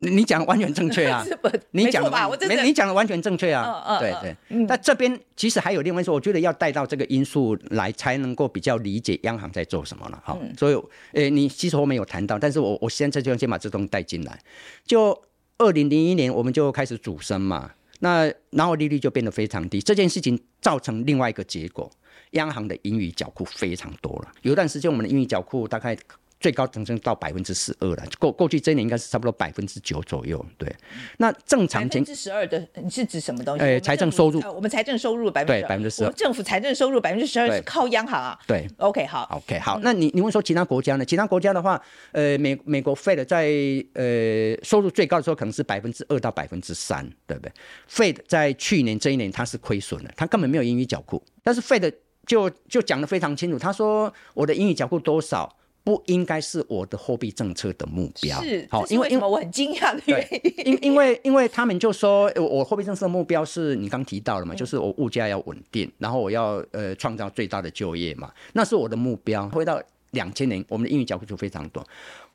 [0.00, 1.26] 你 你讲的完全正确啊！
[1.72, 2.10] 你讲的
[2.48, 3.98] 没你讲的完全正确啊！
[3.98, 10.22] 对对，那这边其实还有另外一说，我觉得要带到这个因素来，才能够比较理解央行在做什么了。
[10.24, 10.80] 好，所以
[11.14, 14.38] 诶，你其实我没有谈到，但是我我现在就先把这东西带进来。
[14.86, 15.20] 就
[15.58, 21.90] 二零零一年我们就开始主升嘛，那然后利率就变得非常低，这件事情造成另外一个结果，
[22.32, 24.30] 央行的盈余缴库非常多了。
[24.42, 25.98] 有一段时间我们的盈余缴库大概。
[26.40, 30.44] 最高增升到百分之十二了，过过去这一年应该是差不多百分之九左右。
[30.56, 30.72] 对，
[31.16, 33.64] 那正常情百分之十二的，你是指什么东西？
[33.64, 38.38] 哎，财政收入，我们财政收入百分之对百分之十二，政府财政收入百分之十二是靠央行啊。
[38.46, 39.80] 对，OK，好，OK，好。
[39.82, 41.04] 那你你问说其他国家呢？
[41.04, 41.80] 其他国家的话，
[42.12, 43.48] 呃，美美国 Fed 在
[43.94, 47.52] 呃收入最高的时候可能是百分之二到百分之三，对不对
[47.90, 51.92] ？Fed 在去年这一年它是亏损的，它根本没有盈余缴库，但是 Fed
[52.26, 55.52] 就就讲的非常清楚，他说我的英语缴库多少？
[55.84, 58.42] 不应该是我的货币政策的目标。
[58.42, 69.48] 是，好，因为因为我很惊讶的原因，因因为因为他们就说，我货币政策的目标是你刚提到了嘛，就是我物价要稳定，然后我要呃创造最大的就业嘛，那是我的目标。
[69.48, 71.82] 回到两千年，我们的盈余缴库就非常多。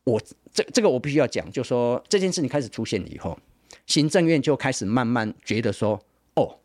[0.03, 0.19] 我
[0.51, 3.37] 这这个我必须要讲，就说这件事情开始出现以后，
[3.85, 5.99] 行政院就开始慢慢觉得说，
[6.33, 6.57] 哦，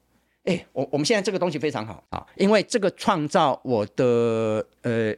[0.44, 5.14] 哎，我我们现在这个东西非常好啊，因为这个创造我的呃。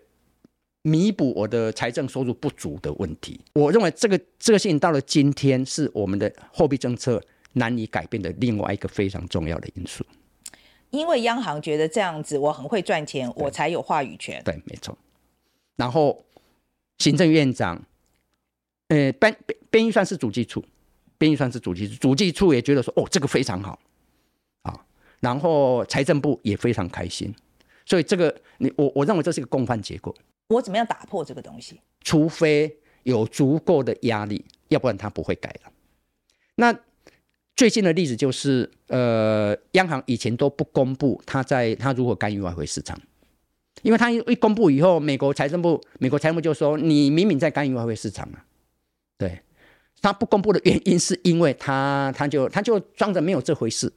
[0.83, 10.05] 弥补我的财政收入不足的问题，我认为这个这个事情到了今天是我们的货币政策难以改变的另外一个非常重要的因素。
[10.89, 14.43] 因为央行觉得这样子我很会赚钱，我才有话语权。
[14.43, 14.97] 对，没错。
[15.77, 16.25] 然后
[16.99, 17.81] 行政院长，
[18.89, 19.37] 呃，编
[19.71, 20.65] 编预算是主计处，
[21.19, 23.79] 编预算是主计处，主计处也觉得说，哦，这个非常好
[24.63, 24.85] 啊。
[25.21, 27.35] 然后财政部也非常开心，
[27.85, 30.15] 所以这个你我我认为这是一个共犯结果。
[30.51, 31.81] 我怎么样打破这个东西？
[32.03, 35.73] 除非有足够的压力，要不然他不会改了。
[36.57, 36.77] 那
[37.57, 43.01] 最近的例子就是，呃，央行以前都不公布他在他如何干预外汇市场，
[43.83, 48.45] 因为他一公布以后，美国财政部美国财政部就说你明明在干预外汇市场啊。
[49.17, 49.41] 对，
[50.03, 53.93] 他不公布的原因是因为他他就他就装着没有这回事，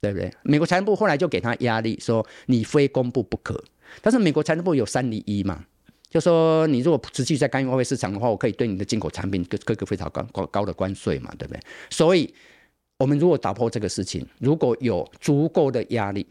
[0.00, 0.32] 对不对？
[0.42, 3.64] 美国财政部后来就给他压力，说你非公布不可。
[4.00, 5.64] 但是美国财政部有三离一嘛？
[6.10, 11.60] 就说你如果持续在干预外汇市场的话，我可以对你的进口产品各个非常高高高的关税嘛，对不对？
[11.88, 12.34] 所以，
[12.98, 16.26] 我们如果打破这个事情，如果有足够的压力，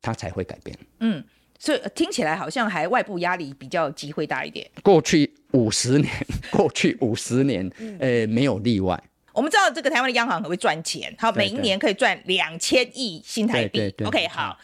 [0.00, 0.78] 它才会改变。
[1.00, 1.24] 嗯，
[1.58, 4.70] 所以听起来好像还外部压力比较机会大一点。
[4.80, 6.08] 过去五十年，
[6.52, 7.68] 过去五十年，
[7.98, 9.02] 呃，没有例外。
[9.32, 13.78] 我们知道这个台湾的央行很会赚钱，好，每一年可以赚两千亿新台币。
[13.78, 14.56] 对对对 OK，好。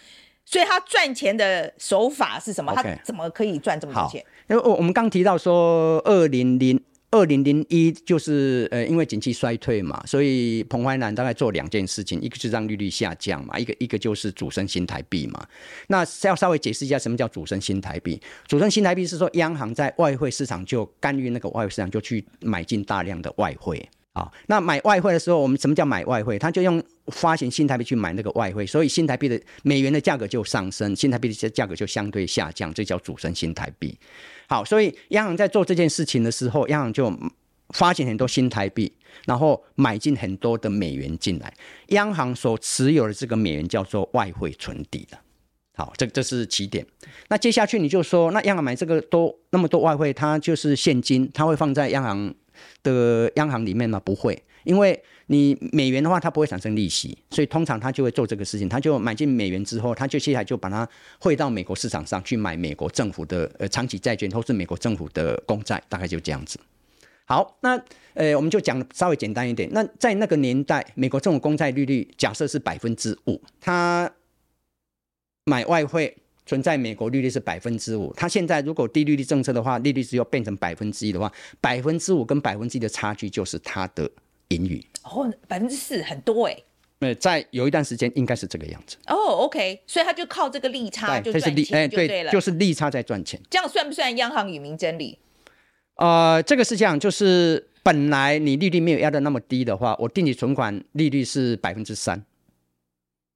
[0.47, 4.25] 所以他赚钱的手法是什么.他怎么可以赚这么多钱？
[4.49, 6.81] 因为我我们刚提到说，二零零
[7.11, 15.45] 二零零一就是呃，因为景气衰退嘛，所以彭淮南大概做两件事情，一个是让利率下降嘛，一个一个就是主升新台币嘛。
[15.89, 18.21] 那要稍微解释一下什么叫主升新台币？
[18.47, 23.89] 主升新台币是说央行在外汇市场就干预那个外汇市场，就去买进大量的外汇。
[24.17, 26.39] 啊，那买外汇的时候，我们什么叫买外汇？
[26.39, 33.95] 他就用发行新台币去买那个外汇，所以新台币的美元的价格就上升，新台币的价格就相对下降，这叫主升新台币。
[34.49, 37.13] 好，所以央行在做这件事情的时候，央行就
[37.75, 38.91] 发行很多新台币，
[39.27, 41.53] 然后买进很多的美元进来，
[41.89, 45.19] 央行所持有的这个美元叫做外汇存底的。
[45.75, 46.87] 好，这这是起点。
[47.29, 52.35] 那接下去你就说，那央行买这个多那么多外汇，它就是现金，它会放在央行
[52.83, 54.01] 的央行里面吗？
[54.05, 60.89] 不会，因为你美元的话，它不会产生利息，所以通常他就会做这个事情，他就买进美元之后，他就接下来就把它
[61.19, 66.59] 汇到美国市场上去买美国政府的呃长期债券或是美国政府的公债，大概就这样子。
[67.25, 67.77] 好，那
[68.15, 69.69] 呃我们就讲稍微简单一点。
[69.73, 74.11] 那在那个年代，美国政府公债利率假设是百分之五，他
[75.45, 76.17] 买外汇。
[76.47, 81.31] 存在美国利率是百分之五，它现在如果低利率政策的话，利率只有变成百分之一的话，
[81.61, 84.09] 百分之五跟百分之一的差距就是它的
[84.49, 84.83] 盈余。
[85.03, 86.57] 哦，百分之四很多哎。
[87.01, 88.97] 呃，在有一段时间应该是这个样子。
[89.07, 92.31] 哦，OK，所以它就靠这个利差就赚钱就对了。
[92.31, 93.39] 哎，对，就是利差在赚钱。
[93.51, 95.19] 这样算不算央行与民真理？
[95.97, 102.25] 呃，这个是这样，就是本来你利率没有压得那么低的话，我定期存款利率是百分之三。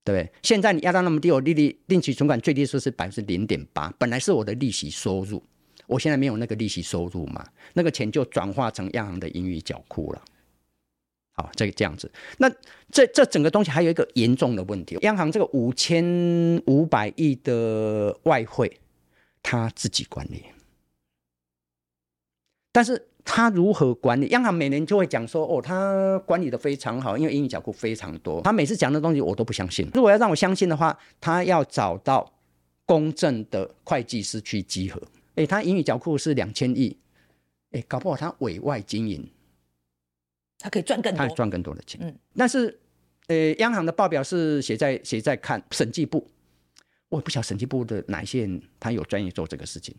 [0.02, 5.42] 对，现在你压到那么低，我利率定期存款最低数是百分之零点八，本来是我的利息收入，
[5.86, 10.22] 我现在没有那个利息收入嘛，那个钱就转化成央行的盈余缴库了。
[11.32, 12.50] 好，这个这样子，那
[12.90, 16.02] 这这整个东西还有一个严重的问题，央行这个五千
[16.66, 18.80] 五百亿的外汇，
[19.42, 20.44] 他自己管理，
[22.72, 23.09] 但是。
[23.24, 24.26] 他如何管理？
[24.28, 28.40] 央行每年就会讲说，哦，他管理的非常好，因为英语缴库非常多。
[28.42, 29.88] 他每次讲的东西我都不相信。
[29.94, 32.32] 如果要让我相信的话，他要找到
[32.86, 35.00] 公正的会计师去集合。
[35.36, 36.96] 诶，他英语缴库是两千亿，
[37.70, 39.30] 诶，搞不好他委外经营，
[40.58, 42.00] 他可以赚更多，他赚更多的钱。
[42.02, 42.78] 嗯，但是，
[43.28, 46.26] 呃，央行的报表是写在写在看审计部，
[47.08, 49.94] 我也不晓得审计部的哪些人他有专业做这个事情。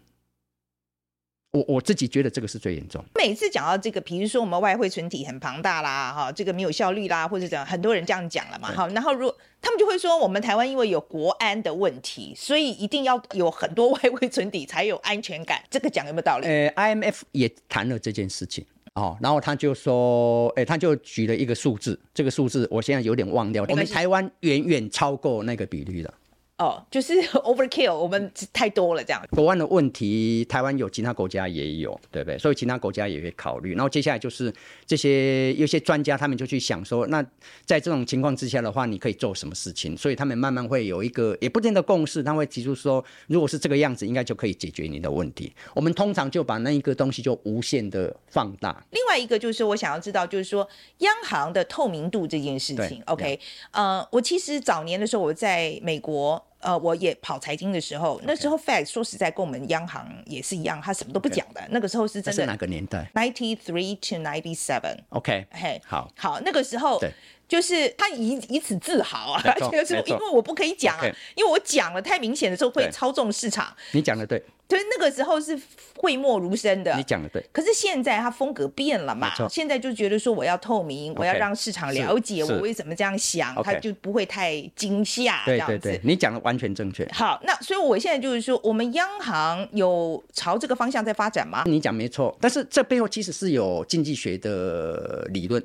[1.52, 3.04] 我我自己觉得这个是最严重。
[3.16, 15.62] 每次讲到这个，比如说我们外汇存底很庞大啦，哈，这个没有效率啦，或者讲很多人这样讲了嘛，好，然后如果他们就会说，我们台湾因为有国安的问题，所以一定要有很多外汇存底才有安全感。
[15.70, 16.48] 这个讲有没有道理？
[16.48, 26.14] 呃，IMF 也谈了这件事情哦，然后他就说，哎，他就举了一个数字，这个数字我现在有点忘掉，我们台湾远远超过那个比率了。
[26.62, 29.20] 哦，就是 overkill，我们太多了这样。
[29.32, 32.38] 国安的问题，台湾有，其他国家也有，对不对？
[32.38, 33.74] 所以其他国家也会考虑。
[33.74, 34.54] 然后接下来就是
[34.86, 37.26] 这些有些专家，他们就去想说，那
[37.66, 39.98] 在这种情况之下的话，你可以做什么事情？
[39.98, 45.52] 所以他们慢慢会有一个，也不见得共识，他会提出说，如果是这个样子，应该就可以解决你的问题。
[45.74, 48.86] 我们通常就把那一个东西就无限的放大。
[48.92, 50.70] 另外一个就是我想要知道，就是说
[51.00, 53.02] 央行的透明度这件事情。
[53.08, 53.40] OK，
[53.72, 56.46] 呃，我其实早年的时候我在美国。
[56.62, 61.62] 呃，我也跑财经的时候.那时候 Fed 说实在跟我们央行也是一样，他什么都不讲的。
[61.70, 62.42] 那个时候是真的。
[62.42, 64.98] 是哪个年代？Ninety three to ninety seven。
[65.10, 67.00] OK，嘿、hey，好，好，那个时候。
[67.00, 67.12] 对。
[67.48, 71.04] 就是他以以此自豪啊， 就是因为我不可以讲啊，
[71.36, 73.76] 因为我讲了太明显的时候会操纵市场。
[73.92, 75.60] 你讲的对，对，那个时候是
[75.98, 76.96] 讳莫如深的。
[76.96, 85.44] 你讲的对，可是现在他风格变了嘛，现在就觉得说我要透明，我要让市场了解我为什么这样想，他就不会太惊吓。
[85.46, 87.08] 对对对，你讲的完全正确。
[87.12, 91.64] 好，那所以我现在就是说，我们央行有朝这个方向在发展吗？
[91.66, 95.62] 你讲没错，但是这背后其实是有经济学的理论。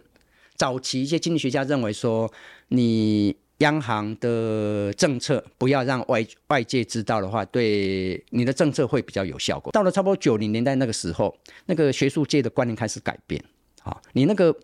[0.56, 2.32] 早期一些经济学家认为说，
[2.68, 9.72] 你央行的政策不要让外外界知道的话，对你的政策会比较有效果。
[9.72, 11.34] 到了差不多九零年代那个时候，
[11.66, 13.42] 那个学术界的观念开始改变。
[13.80, 14.54] 好，你那个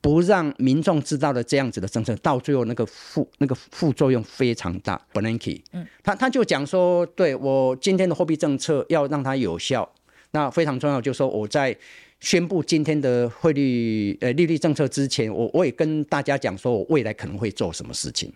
[0.00, 5.00] 不让民众知道的这样子的政策，到最后那个副那个副作用非常大。
[5.12, 9.90] Bernanke，嗯，他他就讲说，对我今天的货币政策要让它有效，
[10.32, 11.76] 那非常重要，就是说我在。
[12.22, 18.32] 宣布今天的汇率呃利率政策之前，我我也跟大家讲说，我未来可能会做什么事情。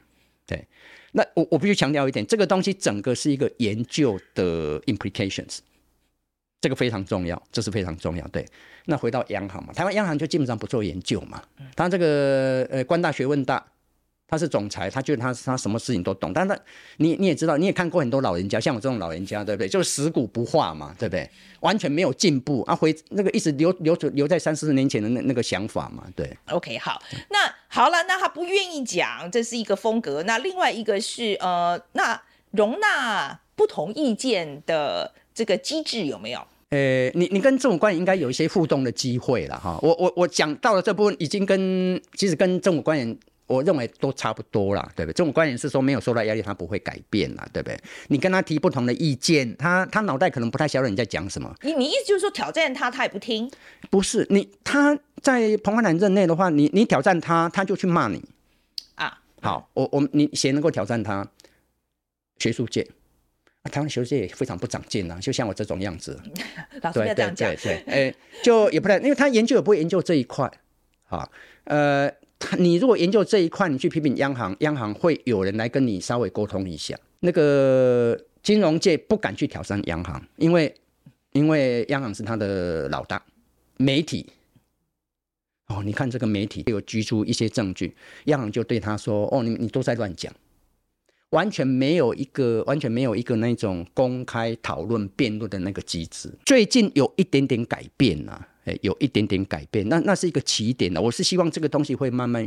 [0.47, 0.67] 对，
[1.13, 5.59] 那我我必须强调一点，这个东西整个是一个研究的 implications，
[6.61, 8.27] 这个非常重要，这是非常重要。
[8.29, 8.47] 对，
[8.85, 11.43] 那回到央行嘛，台湾央行就基本上不做研究嘛，
[11.75, 13.67] 它这个呃官大学问大。
[14.29, 16.61] 他是总裁，他觉得他他什么事情都懂，但是他
[16.97, 19.69] 你你也知道，你也看过很多老人家，像我这种老人家，对不对？
[19.69, 21.31] 就是食古不化嘛，对不对？
[21.61, 26.37] 完全没有进步啊，回那个一直留留着留在三四十年前的那那个想法嘛，对。
[26.49, 30.25] OK，好，那好了，那他不愿意讲，这是一个风格。
[30.25, 36.41] 那另外一个是呃，那容纳不同意见的这个机制有没有？
[36.71, 39.79] 呃，你你跟政府官员应该有一些互动的机会了哈。
[39.83, 43.17] 我我我讲到了这部分，已经跟其实跟政府官员。
[43.47, 45.15] 我认为都差不多啦，对不对？
[45.15, 47.79] 这种观点是说没有受到压力，他不会改变啦，对不对？
[48.09, 51.55] 你跟他提不同的意见，他他脑袋可能不太晓得你在讲什么。
[51.63, 53.51] 你你意思就是说挑战他，他也不听？
[53.91, 58.23] 不是，你他在彭淮南任内的话，你你挑战他，他就去骂你
[58.97, 59.21] 啊。
[59.41, 61.27] 好，我我你谁能够挑战他？
[62.39, 62.87] 学术界
[63.63, 66.21] 啊，台湾学术界也非常不长进啊，就像我这种样子。
[66.83, 67.49] 老师不要这样讲。
[67.51, 70.51] 对对对，哎，就也不太，因为他研究也不会研究这一块。
[71.09, 71.27] 啊，
[71.65, 72.11] 呃，
[72.59, 76.99] 你如果研究这一块，你去批评央行，央行会有人来跟你稍微沟通一下。
[77.21, 80.75] 那个金融界不敢去挑战央行，因为
[81.33, 83.23] 因为央行是他的老大。
[83.79, 84.27] 媒体
[85.69, 90.33] 哦，你看这个媒体有举出一些证据，央行就对他说：“哦，你你都在乱讲。”
[91.31, 96.33] 完全没有一个，完全没有一个那种公开讨论、辩论的那个机制。
[96.45, 99.89] 最近有一点点改变呐、啊，哎，有一点点改变。
[99.89, 101.01] 那那是一个起点了。
[101.01, 102.47] 我是希望这个东西会慢慢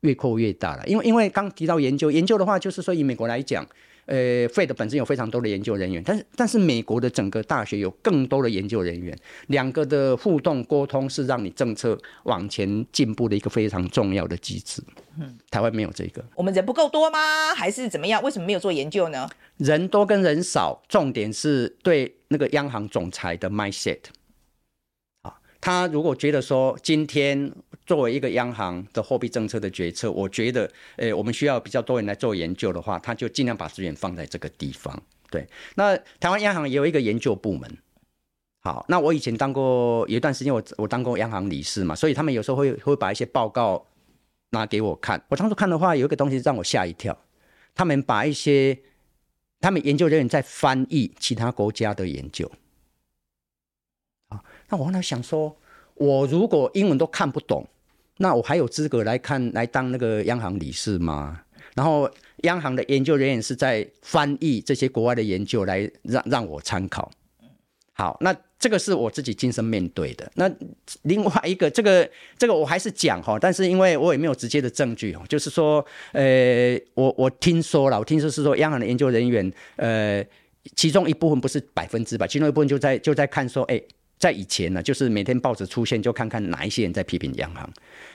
[0.00, 0.84] 越扩越大了。
[0.86, 3.64] 因为因为刚提到研究，研究的话，就是说以美国来讲。
[4.06, 9.16] 呃，Fed 本身有非常多的研究人员，但是但是美国的整个大学有更多的研究人员，
[9.48, 14.82] 两个的互动沟通是让你政策往前进步的一个非常重要的机制。
[15.20, 17.54] 嗯，台湾没有这个，我们人不够多吗？
[17.54, 18.20] 还是怎么样？
[18.20, 19.28] 为什么没有做研究呢？
[19.58, 23.98] 人多跟人少，重点是对那个央行总裁的 mindset。
[25.60, 27.52] 他如果觉得说今天
[27.84, 35.02] 作为一个央行的货币政策的决策，我觉得，诶，我们需要比较多人来做研究的话，他就尽量把资源放在这个地方。
[35.30, 37.70] 对，那台湾央行也有一个研究部门。
[38.62, 43.86] 好，那我以前当过有一段时间，我我当过央行理事嘛，所以他们有时候会会把一些报告
[44.50, 45.22] 拿给我看。
[45.28, 47.16] 我当初看的话，有一个东西让我吓一跳，
[47.74, 48.78] 他们把一些
[49.60, 52.50] 他们研究人员在翻译其他国家的研究。
[54.70, 55.54] 那我后来想说，
[55.94, 57.66] 我如果英文都看不懂，
[58.18, 61.42] 那我还有资格来看来当那个央行理事吗？
[61.74, 62.10] 然后
[62.42, 67.10] 央行的研究人员是在翻译这些国外的研究来让让我参考。
[67.92, 70.30] 好，那这个是我自己亲身面对的。
[70.34, 70.50] 那
[71.02, 72.08] 另外一个，这个
[72.38, 80.24] 这个我还是讲哈，但是因为我也没有直接的证据，就是说，呃，我我听说了，我听说是说央行的研究人员，呃，
[80.76, 83.80] 其中一部分不是百分之百，其中一部分就在就在看说，哎。
[84.20, 87.68] 在以前呢，就是每天报纸出现，就看看哪一些人在批评央行。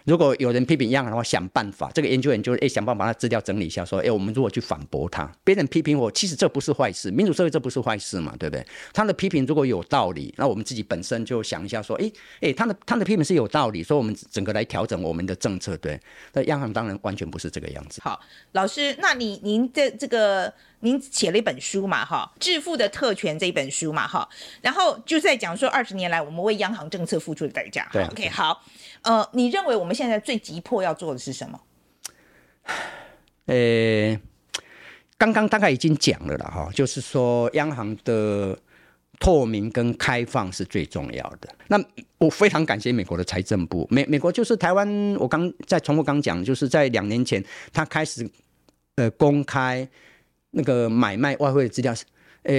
[0.04, 1.92] 如果有人批评央行的话，想办法。
[1.96, 8.64] 这个研究员就是诶，想办法把他资料整理一下，说，诶，我们如果去反驳他，别人批评我，其实这不是坏事，民主社会这不是坏事嘛，对不对？
[8.94, 16.00] 他的批评如果有道理，那我们自己本身就想一下，说，诶，诶，他的他的批评是有道理，所以我们整个来调整我们的政策，对。
[16.34, 18.00] 那央行当然完全不是这个样子。
[18.04, 18.20] 好，
[18.52, 20.54] 老师，那你您的这个。
[20.86, 24.30] 您写了一本书嘛，哈，《致富的特权》这一本书嘛，哈，
[24.62, 27.90] 然后就在讲说二十年来我们为央行政策付出的代价。
[27.92, 28.64] 对，OK，好，
[29.02, 31.60] 呃，你认为我们现在最急迫要做的是什么？
[33.48, 34.20] 呃，
[35.18, 38.56] 刚刚大概已经讲了了哈，就是说央行的
[39.20, 41.50] 透明跟开放是最重要的。
[41.68, 41.84] 那
[42.20, 48.30] 我非常感谢美国的财政部，美美国就是台湾，我刚在重复刚讲，就是在两年前他开始
[48.98, 49.90] 呃公开。
[50.56, 52.06] 那个买卖外汇的资料是，
[52.44, 52.54] 呃，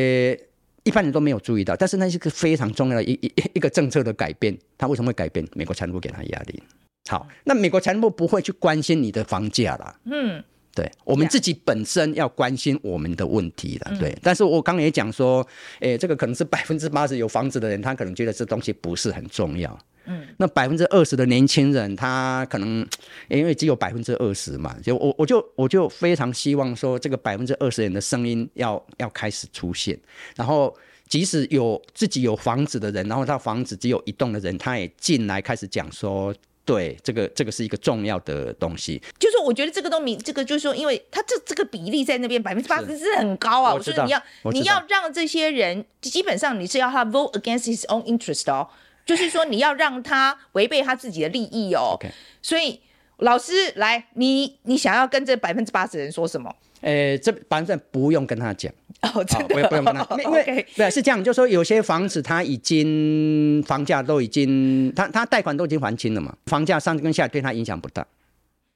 [0.85, 4.57] 一般人都没有注意到，但是那是个非常重要的一一一个政策的改变。
[4.77, 5.47] 它为什么会改变？
[5.55, 6.63] 美国财政部给他压力。
[7.09, 9.99] 好，那美国财政部不会去关心你的房价啦。
[10.05, 10.45] 嗯，
[10.75, 13.97] 对，我们自己本身要关心我们的问题了。
[13.99, 15.47] 对，但是我刚刚也讲说，
[15.81, 19.77] 诶，这个可能是百分之八十有房子的人，他可能觉得这东西不是很重要。
[20.07, 22.87] 嗯，那百分之二十的年轻人，他可能
[23.29, 29.99] 因为只有百分之二十嘛，就我我就我就非常希望说，这个百分之二十人的声音要要开始出现，
[30.37, 30.75] 然后
[31.09, 36.35] 即使有自己有房子的人，然后他房子只有一栋的人，他也进来开始讲说，
[36.65, 39.01] 对，这个这个是一个重要的东西。
[39.19, 48.69] 就是我觉得这个东西，这个就是说，因为他这这个比例在那边百分之八十是很高啊，我，我觉得你要你要让这些人基本上你是要他 vote against his own interest 哦。
[49.07, 51.97] 就是说，你要让他违背他自己的利益哦。
[51.99, 52.11] Okay.
[52.43, 52.81] 所以
[53.19, 56.55] 老师来，你你想要跟这百分之八十人说什么？
[56.81, 58.71] 呃、欸，这百分之不用跟他讲
[59.03, 60.67] 哦，真的，我也不用跟他讲， 因为 Okay.
[60.77, 68.05] 对，是这样，就是说有些房子他已经房价都已经，他他贷款都已经还清了嘛，房价上跟下对他影响不大，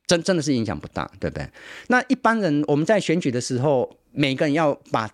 [0.06, 1.46] 真真的是影响不大，对不对？
[1.88, 5.10] 那一般人我们在选举的时候，每个人要把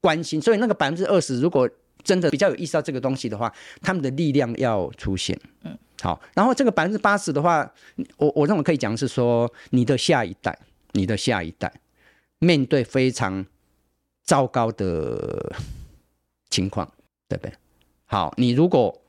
[0.00, 1.68] 关心，所以那个百分之二十如果。
[2.02, 5.38] 真的比较有意识到这个东西的话，他们的力量要出现。
[5.62, 7.72] 嗯，好，然后这个百分之八十的话，
[8.16, 10.58] 我我认为可以讲是说，你的下一代，
[10.92, 11.72] 你的下一代
[12.38, 13.46] 面对非常
[14.22, 15.54] 糟糕的
[16.50, 16.90] 情况，
[17.28, 17.54] 对不对？
[18.06, 19.00] 好，你如果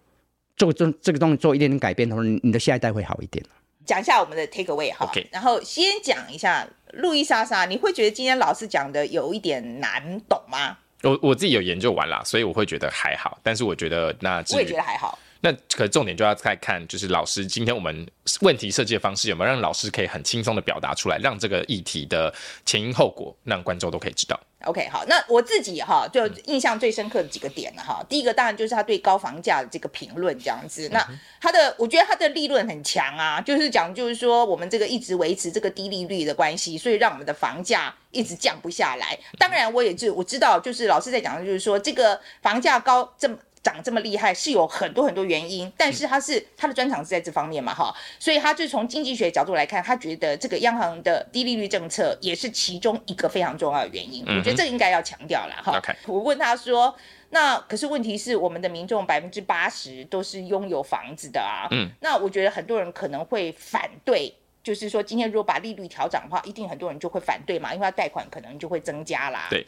[0.55, 3.43] 做这这个东西做一点点改变的话，你的下一代会好一点。
[3.85, 5.27] 讲一下我们的 take away 哈，Okay.
[5.29, 10.77] 然后先讲一下路易莎莎，你会觉得今天老师讲的有一点难懂吗？
[11.04, 13.38] 我我自己有研究完啦，所以我会觉得还好。
[13.43, 15.20] 但是我觉得那我也觉得还好。
[15.43, 18.07] 那可重点就要再看，就是老师今天我们
[18.39, 22.33] 问题设计的方式有没有让老师可以很轻松的表达出来，让这个议题的
[22.65, 24.39] 前因后果让观众都可以知道。
[24.63, 28.01] OK，好，那我自己哈就印象最深刻的几个点了哈。
[28.07, 30.87] 第一个当然就是他对高房价的这个评论这样子。
[30.93, 31.05] 那
[31.41, 39.19] 他的我觉得他的立论很强啊，就是讲就是说我们这个一直维持这个低利率的关系，所以让我们的房价一直降不下来。
[39.37, 43.37] 当然我也是我知道，就是老师在讲的就是说这个房价高这么。
[43.64, 54.24] 涨这么厉害是有很多很多原因，但是他是他的专长是在这方面嘛，哈，所以他就从经济学角度来看，他觉得这个央行的低利率政策也是其中一个非常重要的原因。
[54.28, 55.82] 我觉得这应该要强调了哈。
[56.05, 56.93] 我问他说，
[57.30, 69.47] 那可是问题是我们的民众百分之八十都是拥有房子的啊，嗯，那我觉得很多人可能会反对，就是说今天如果把利率调涨的话，一定很多人就会反对嘛，因为他贷款可能就会增加啦。
[69.49, 69.66] 对，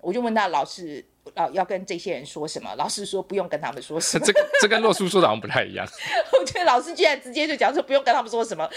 [0.00, 1.04] 我就问他老师。
[1.34, 2.72] 要要跟这些人说什么？
[2.76, 4.22] 老师说不用跟他们说什么。
[4.24, 5.84] 这个这跟洛叔说的好像不太一样。
[6.38, 8.70] 我觉得老师居然直接就讲说不用跟他们说什么。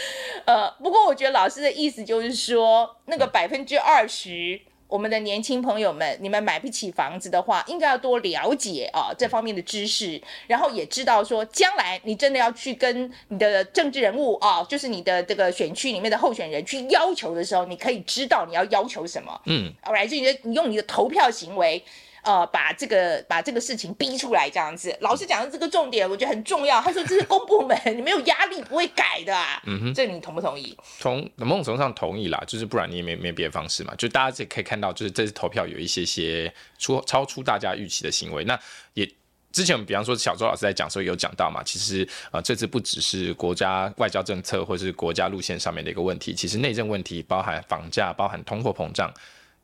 [0.45, 4.59] 呃，不过我觉得老师的意思就是说，那个百分之二十，
[4.89, 19.39] 我们的年轻朋友们，你们买不起房子的话，应该要多了解啊这方面的知识，然后也知道说，将来你真的要去跟你的政治人物啊，就是你的这个选区里面的候选人去要求的时候，你可以知道你要要求什么。
[19.45, 21.81] 嗯，来，就你的你用你的投票行为。
[22.23, 24.95] 呃，把这个把这个事情逼出来，这样子。
[25.01, 26.81] 老师讲的这个重点，我觉得很重要。
[26.81, 29.61] 他说这是公部门， 你没有压力不会改的啊。
[29.65, 30.77] 嗯哼，这你同不同意？
[30.99, 33.93] 同某种程度上同意啦，就是不然你也没没别的方式嘛。
[33.95, 38.43] 就大家也可以看到，就是这次投票有一些些出超出大家预期的行为。
[38.43, 38.59] 那
[38.93, 39.09] 也
[39.51, 49.11] 之前我们比方说小周老师在讲的时候有讲到嘛，其实呃这次不只是国家外交政策或是国家路线上面的一个问题，其实内政问题包含房价，包含通货膨胀。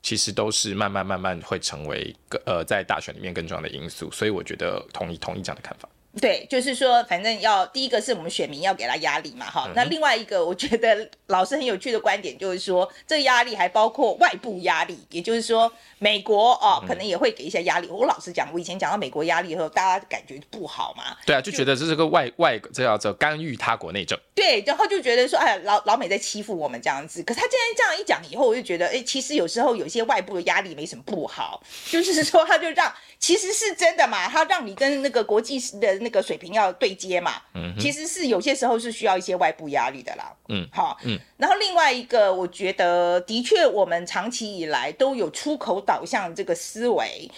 [0.06, 5.88] 其实都是慢慢慢慢会成为呃在大选里面更重要的因素，所以我觉得同意同意这样的看法。
[6.20, 9.72] 对，就是说，反正要第一个是我们选民要给他压力嘛，哈、嗯。
[9.76, 17.88] 那另外一个，我觉得老师很有趣的观点就是说，这个压力还包括外部压力，也就是说，美国哦，可能也会给一些压力。
[17.88, 21.14] 嗯、我老实讲，我以前讲到美国压力以后，大家感觉不好嘛。
[21.26, 24.18] 对啊，就觉得这是个外外，这叫做干预他国内政。
[24.34, 27.22] 对，然后就觉得说，哎，老老美在欺负我们这样子。
[27.24, 36.05] 可是他今天这样一讲以后，我就觉得，哎，其实有时候有些外部的压力没什么不好， 就是说，他就让，其实是真的嘛，他让你跟那个国际的。
[36.06, 47.28] 那个水平要对接嘛，嗯，其实是有些时候是需要一些外部压力的啦，嗯，好，嗯，然后另外一个，我觉得的确我们长期以来都有出口导向这个思维，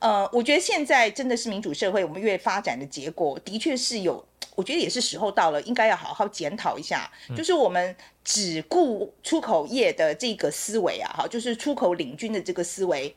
[0.00, 4.22] 呃，我觉得现在真的是民主社会，我们越发展的结果，的确是有，
[4.54, 13.16] 我觉得也是时候到了，应该要好好检讨一下，就是我们只顾出口业的这个思维啊，哈，就是出口领军的这个思维。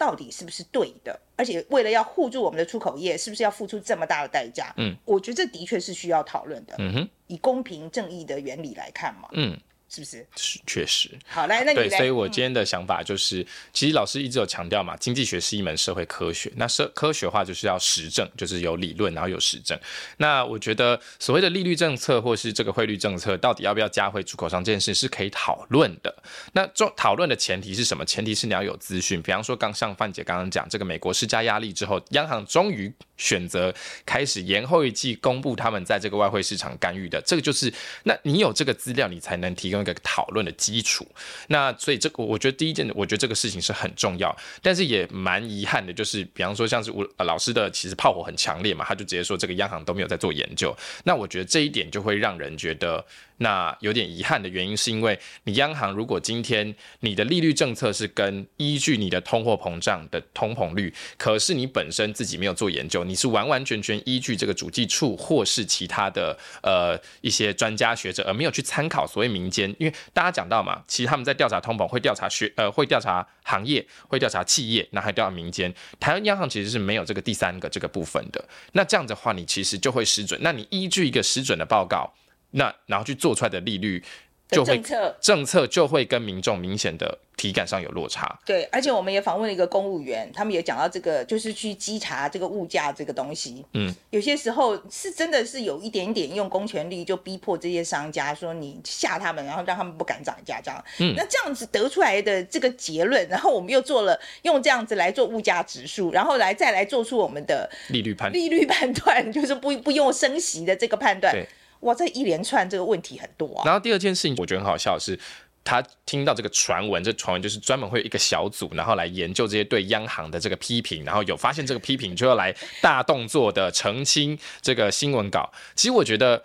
[0.00, 1.20] 到底是不是对的？
[1.36, 4.72] 而且为了要护住我们的出口业，是不是要付出这么大的代价？
[4.78, 6.74] 嗯，我觉得这的确是需要讨论的。
[6.78, 9.28] 嗯哼，以公平正义的原理来看嘛。
[9.32, 9.54] 嗯。
[9.92, 10.24] 是不是？
[10.36, 11.10] 是确实。
[11.26, 16.52] 好，来，那你对，所以我今天的想法就是，嗯、其实老师一直有强调嘛，经济学是一门社会科学。
[16.54, 19.76] 那社科学化就是要实证，就是有理论，然后有实证。
[20.18, 26.22] 那我觉得所谓的利率政策或是这个汇率政策，到底要不要加回出口商这件事是可以讨论的。
[26.52, 28.04] 那中讨论的前提是什么？
[28.04, 29.20] 前提是你要有资讯。
[29.20, 33.74] 比方说，刚像范姐刚刚讲，这个美国施加压力之后，央行终于选择
[34.06, 37.72] 开始延后一季公布他们在这个外汇市场干预的，这个就是，
[38.04, 39.79] 那你有这个资料，你才能提供。
[39.80, 41.06] 那个讨论的基础，
[41.48, 53.04] 那所以这个我觉得第一件，我觉得这个事情是很重要，但是也蛮遗憾的，就是比方说像是我老师的，其实炮火很强烈嘛，他就直接说这个央行都没有在做研究，那我觉得这一点就会让人觉得。
[53.42, 75.72] 那有点遗憾的原因，是因为你央行如果今天你的利率政策是跟依据你的通货膨胀的通膨率，可是你本身自己没有做研究，你是完完全全依据这个主计处或是其他的呃一些专家学者，而没有去参考所谓民间，因为大家讲到嘛，其实他们在调查通膨会调查学呃会调查行业，会调查企业，那还调查民间。
[75.98, 78.44] 台湾央行其实是没有这个第三个这个部分的。
[78.72, 80.38] 那这样的话，你其实就会失准。
[80.42, 82.12] 那你依据一个失准的报告。
[82.52, 84.02] 那然后去做出来的利率
[84.48, 88.36] 就会政策政策就会跟民众明显的体感上有落差。
[88.44, 93.64] 对，而且我们也访问了一个公务员，他们也讲到这个，就是去稽查这个物价这个东西。
[93.74, 100.84] 嗯，有些时候是真的是有一点点用公权力就逼迫这些商家说你吓他们，然后让他们不敢涨价这样。
[100.98, 111.32] 嗯，那这样子得出来的这个结论，然后我们又做了用这样子来做物价指数，然后来再来做出我们的利率判利率判断，就是不不用升息的这个判断。
[111.80, 113.62] 哇，这一连串这个问题很多啊。
[113.64, 115.18] 然后第二件事情，我觉得很好笑的是，
[115.64, 125.52] 他听到这个传闻，这传闻就是专门会有一个小组，然后来研究这些对央行的这个批评，然后有发现这个批评就要来大动作的澄清这个新闻稿。
[125.74, 126.42] 其实我觉得。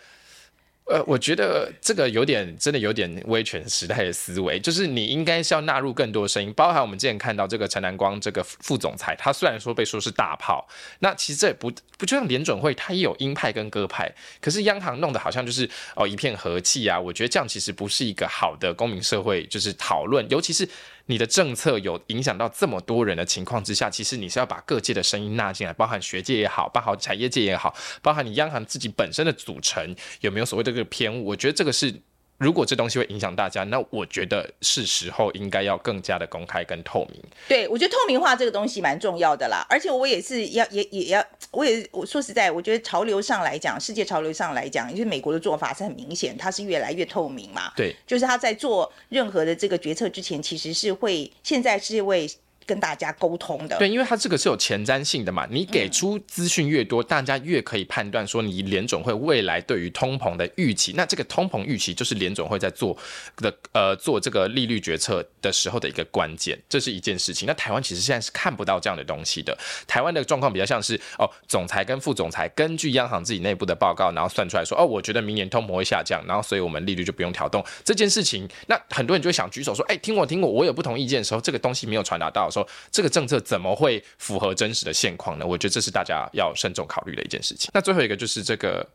[0.85, 10.67] 呃，我觉得这个有点，真的有点威权时代的思维，就是你应该是要纳入更多声音，包含我们之前看到这个陈南光这个副总裁，他虽然说被说是大炮，
[10.99, 20.69] 那其实这也不不就像联准会，他也有鹰派跟鸽派，可是央行弄得好像就是哦一片和气啊，我觉得这样其实不是一个好的公民社会，就是讨论，尤其是。
[21.07, 31.25] 你的政策有影响到这么多人的情况之下，其实你是要把各界的声音纳进来，包含学界也好，包含产业界也好，包含你央行自己本身的组成有没有所谓的这个偏误？
[31.25, 32.01] 我觉得这个是。
[32.37, 37.23] 如果这东西会影响大家，那我觉得是时候应该要更加的公开跟透明。
[37.47, 39.65] 对，我觉得透明化这个东西蛮重要的啦。
[39.69, 47.71] 而且我也是要也也要，我也我说实在，我觉得潮流上来讲，世界潮流上来讲，因为美国的做法是很明显，它是越来越透明嘛。
[47.75, 52.29] 对，就是他在做任何的这个决策之前，其实是会现在是为。
[52.65, 62.97] 跟大家沟通的，对，因为它这个是有前瞻性的嘛，你给出资讯越多，嗯、大家越可以判断说你联总会未来对于通膨的预期，那这个通膨预期就是联总会在做
[63.37, 67.47] 的呃做这个利率决策的时候的一个关键，这是一件事情。
[67.47, 69.55] 那台湾其实现在是看不到这样的东西的，
[69.85, 78.49] 台湾的状况比较像是哦，总裁跟副总裁根据央行自己内部的报告，然后算出来说哦，我觉得明年通膨会下降，然后所以我们利率就不用调动这件事情。
[78.65, 82.49] 那很多人就会想举手说，哎，听我听我，我有不同意见的时候，这个东西没有传达到。
[82.55, 85.45] 说这个政策怎么会符合真实的现况呢？
[85.45, 87.69] 我觉得这是大家要慎重考虑的一件事情。
[87.73, 88.87] 那最后一个就是这个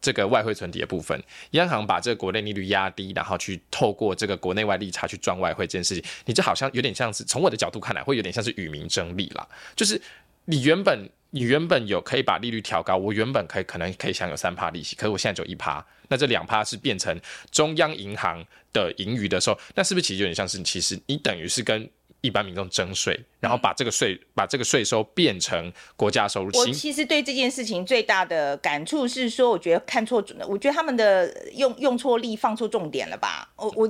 [0.00, 9.46] 这个外汇存底的部分，央行把这个国内利率压低，然后去透过这个国内外利差去赚外汇这件事情，你这好像有点像是从我的角度看来，会有点像是与民争利啦。
[9.76, 10.00] 就是
[10.46, 17.16] 你原本你原本有可以把利率调高，我原本可以可能可以享有三趴利息，可是我现在只有一趴，那这两趴是变成
[17.52, 21.88] 中央银行的盈余的时候，那是不是其实有点像是其实你等于是跟
[22.22, 26.50] 一般民众征税，然后把这个税、嗯、把这个税收变成国家收入。
[26.58, 33.50] 我其实对这件事情最大的感触是说，我觉得看错准了，我觉得他们的用用错力，放错重点了吧？
[33.56, 33.88] 我我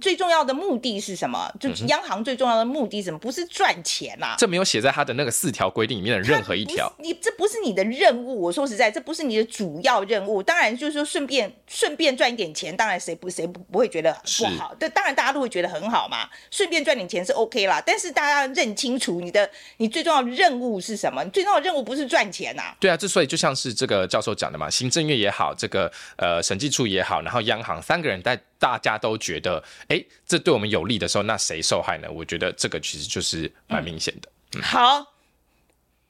[0.00, 1.48] 最重要的目的是什么？
[1.60, 3.18] 就是央行最重要的目的是什么？
[3.18, 4.34] 不是赚钱呐、啊。
[4.38, 6.90] 这没有写在他的那个四条规定里面的任何一条。
[6.98, 8.40] 你这不是你的任务。
[8.40, 10.42] 我说实在，这不是你的主要任务。
[10.42, 14.74] 当然就是说顺便顺便赚一点钱，当然谁不谁不不会觉得不好？
[14.76, 16.30] 对，当然大家都会觉得很好嘛。
[16.50, 17.73] 顺便赚点钱是 OK 啦。
[17.80, 21.22] 但是大家要认清楚你的你最重要的任务是什么？
[21.24, 22.76] 你最重要的任务不是赚钱呐、啊。
[22.80, 32.08] 对啊，之所以就像是这个教授讲的嘛，行政院也好，这个呃审计处也好，然后央行三个人在大家都觉得哎，这对我们有利的时候，那谁受害呢？
[32.10, 34.28] 我觉得这个其实就是蛮明显的。
[34.54, 35.13] 嗯嗯、好。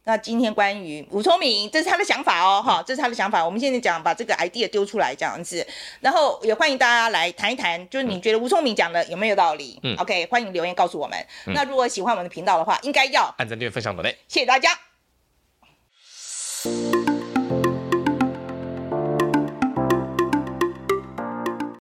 [0.07, 3.43] 那今天关于吴聪明，这是他的想法哦，哈，这是他的想法。
[3.43, 5.67] 我们现在讲把这个 idea 丢出来这样子，
[6.01, 9.81] 然后也欢迎大家来谈一谈，就是你觉得吴聪明讲的有没有道理？
[9.83, 11.19] 嗯，OK，欢迎留言告诉我们。
[11.47, 14.94] 嗯、那如果喜欢我们的频道的话，应该要按赞、订阅、分享、点赞，谢谢大家。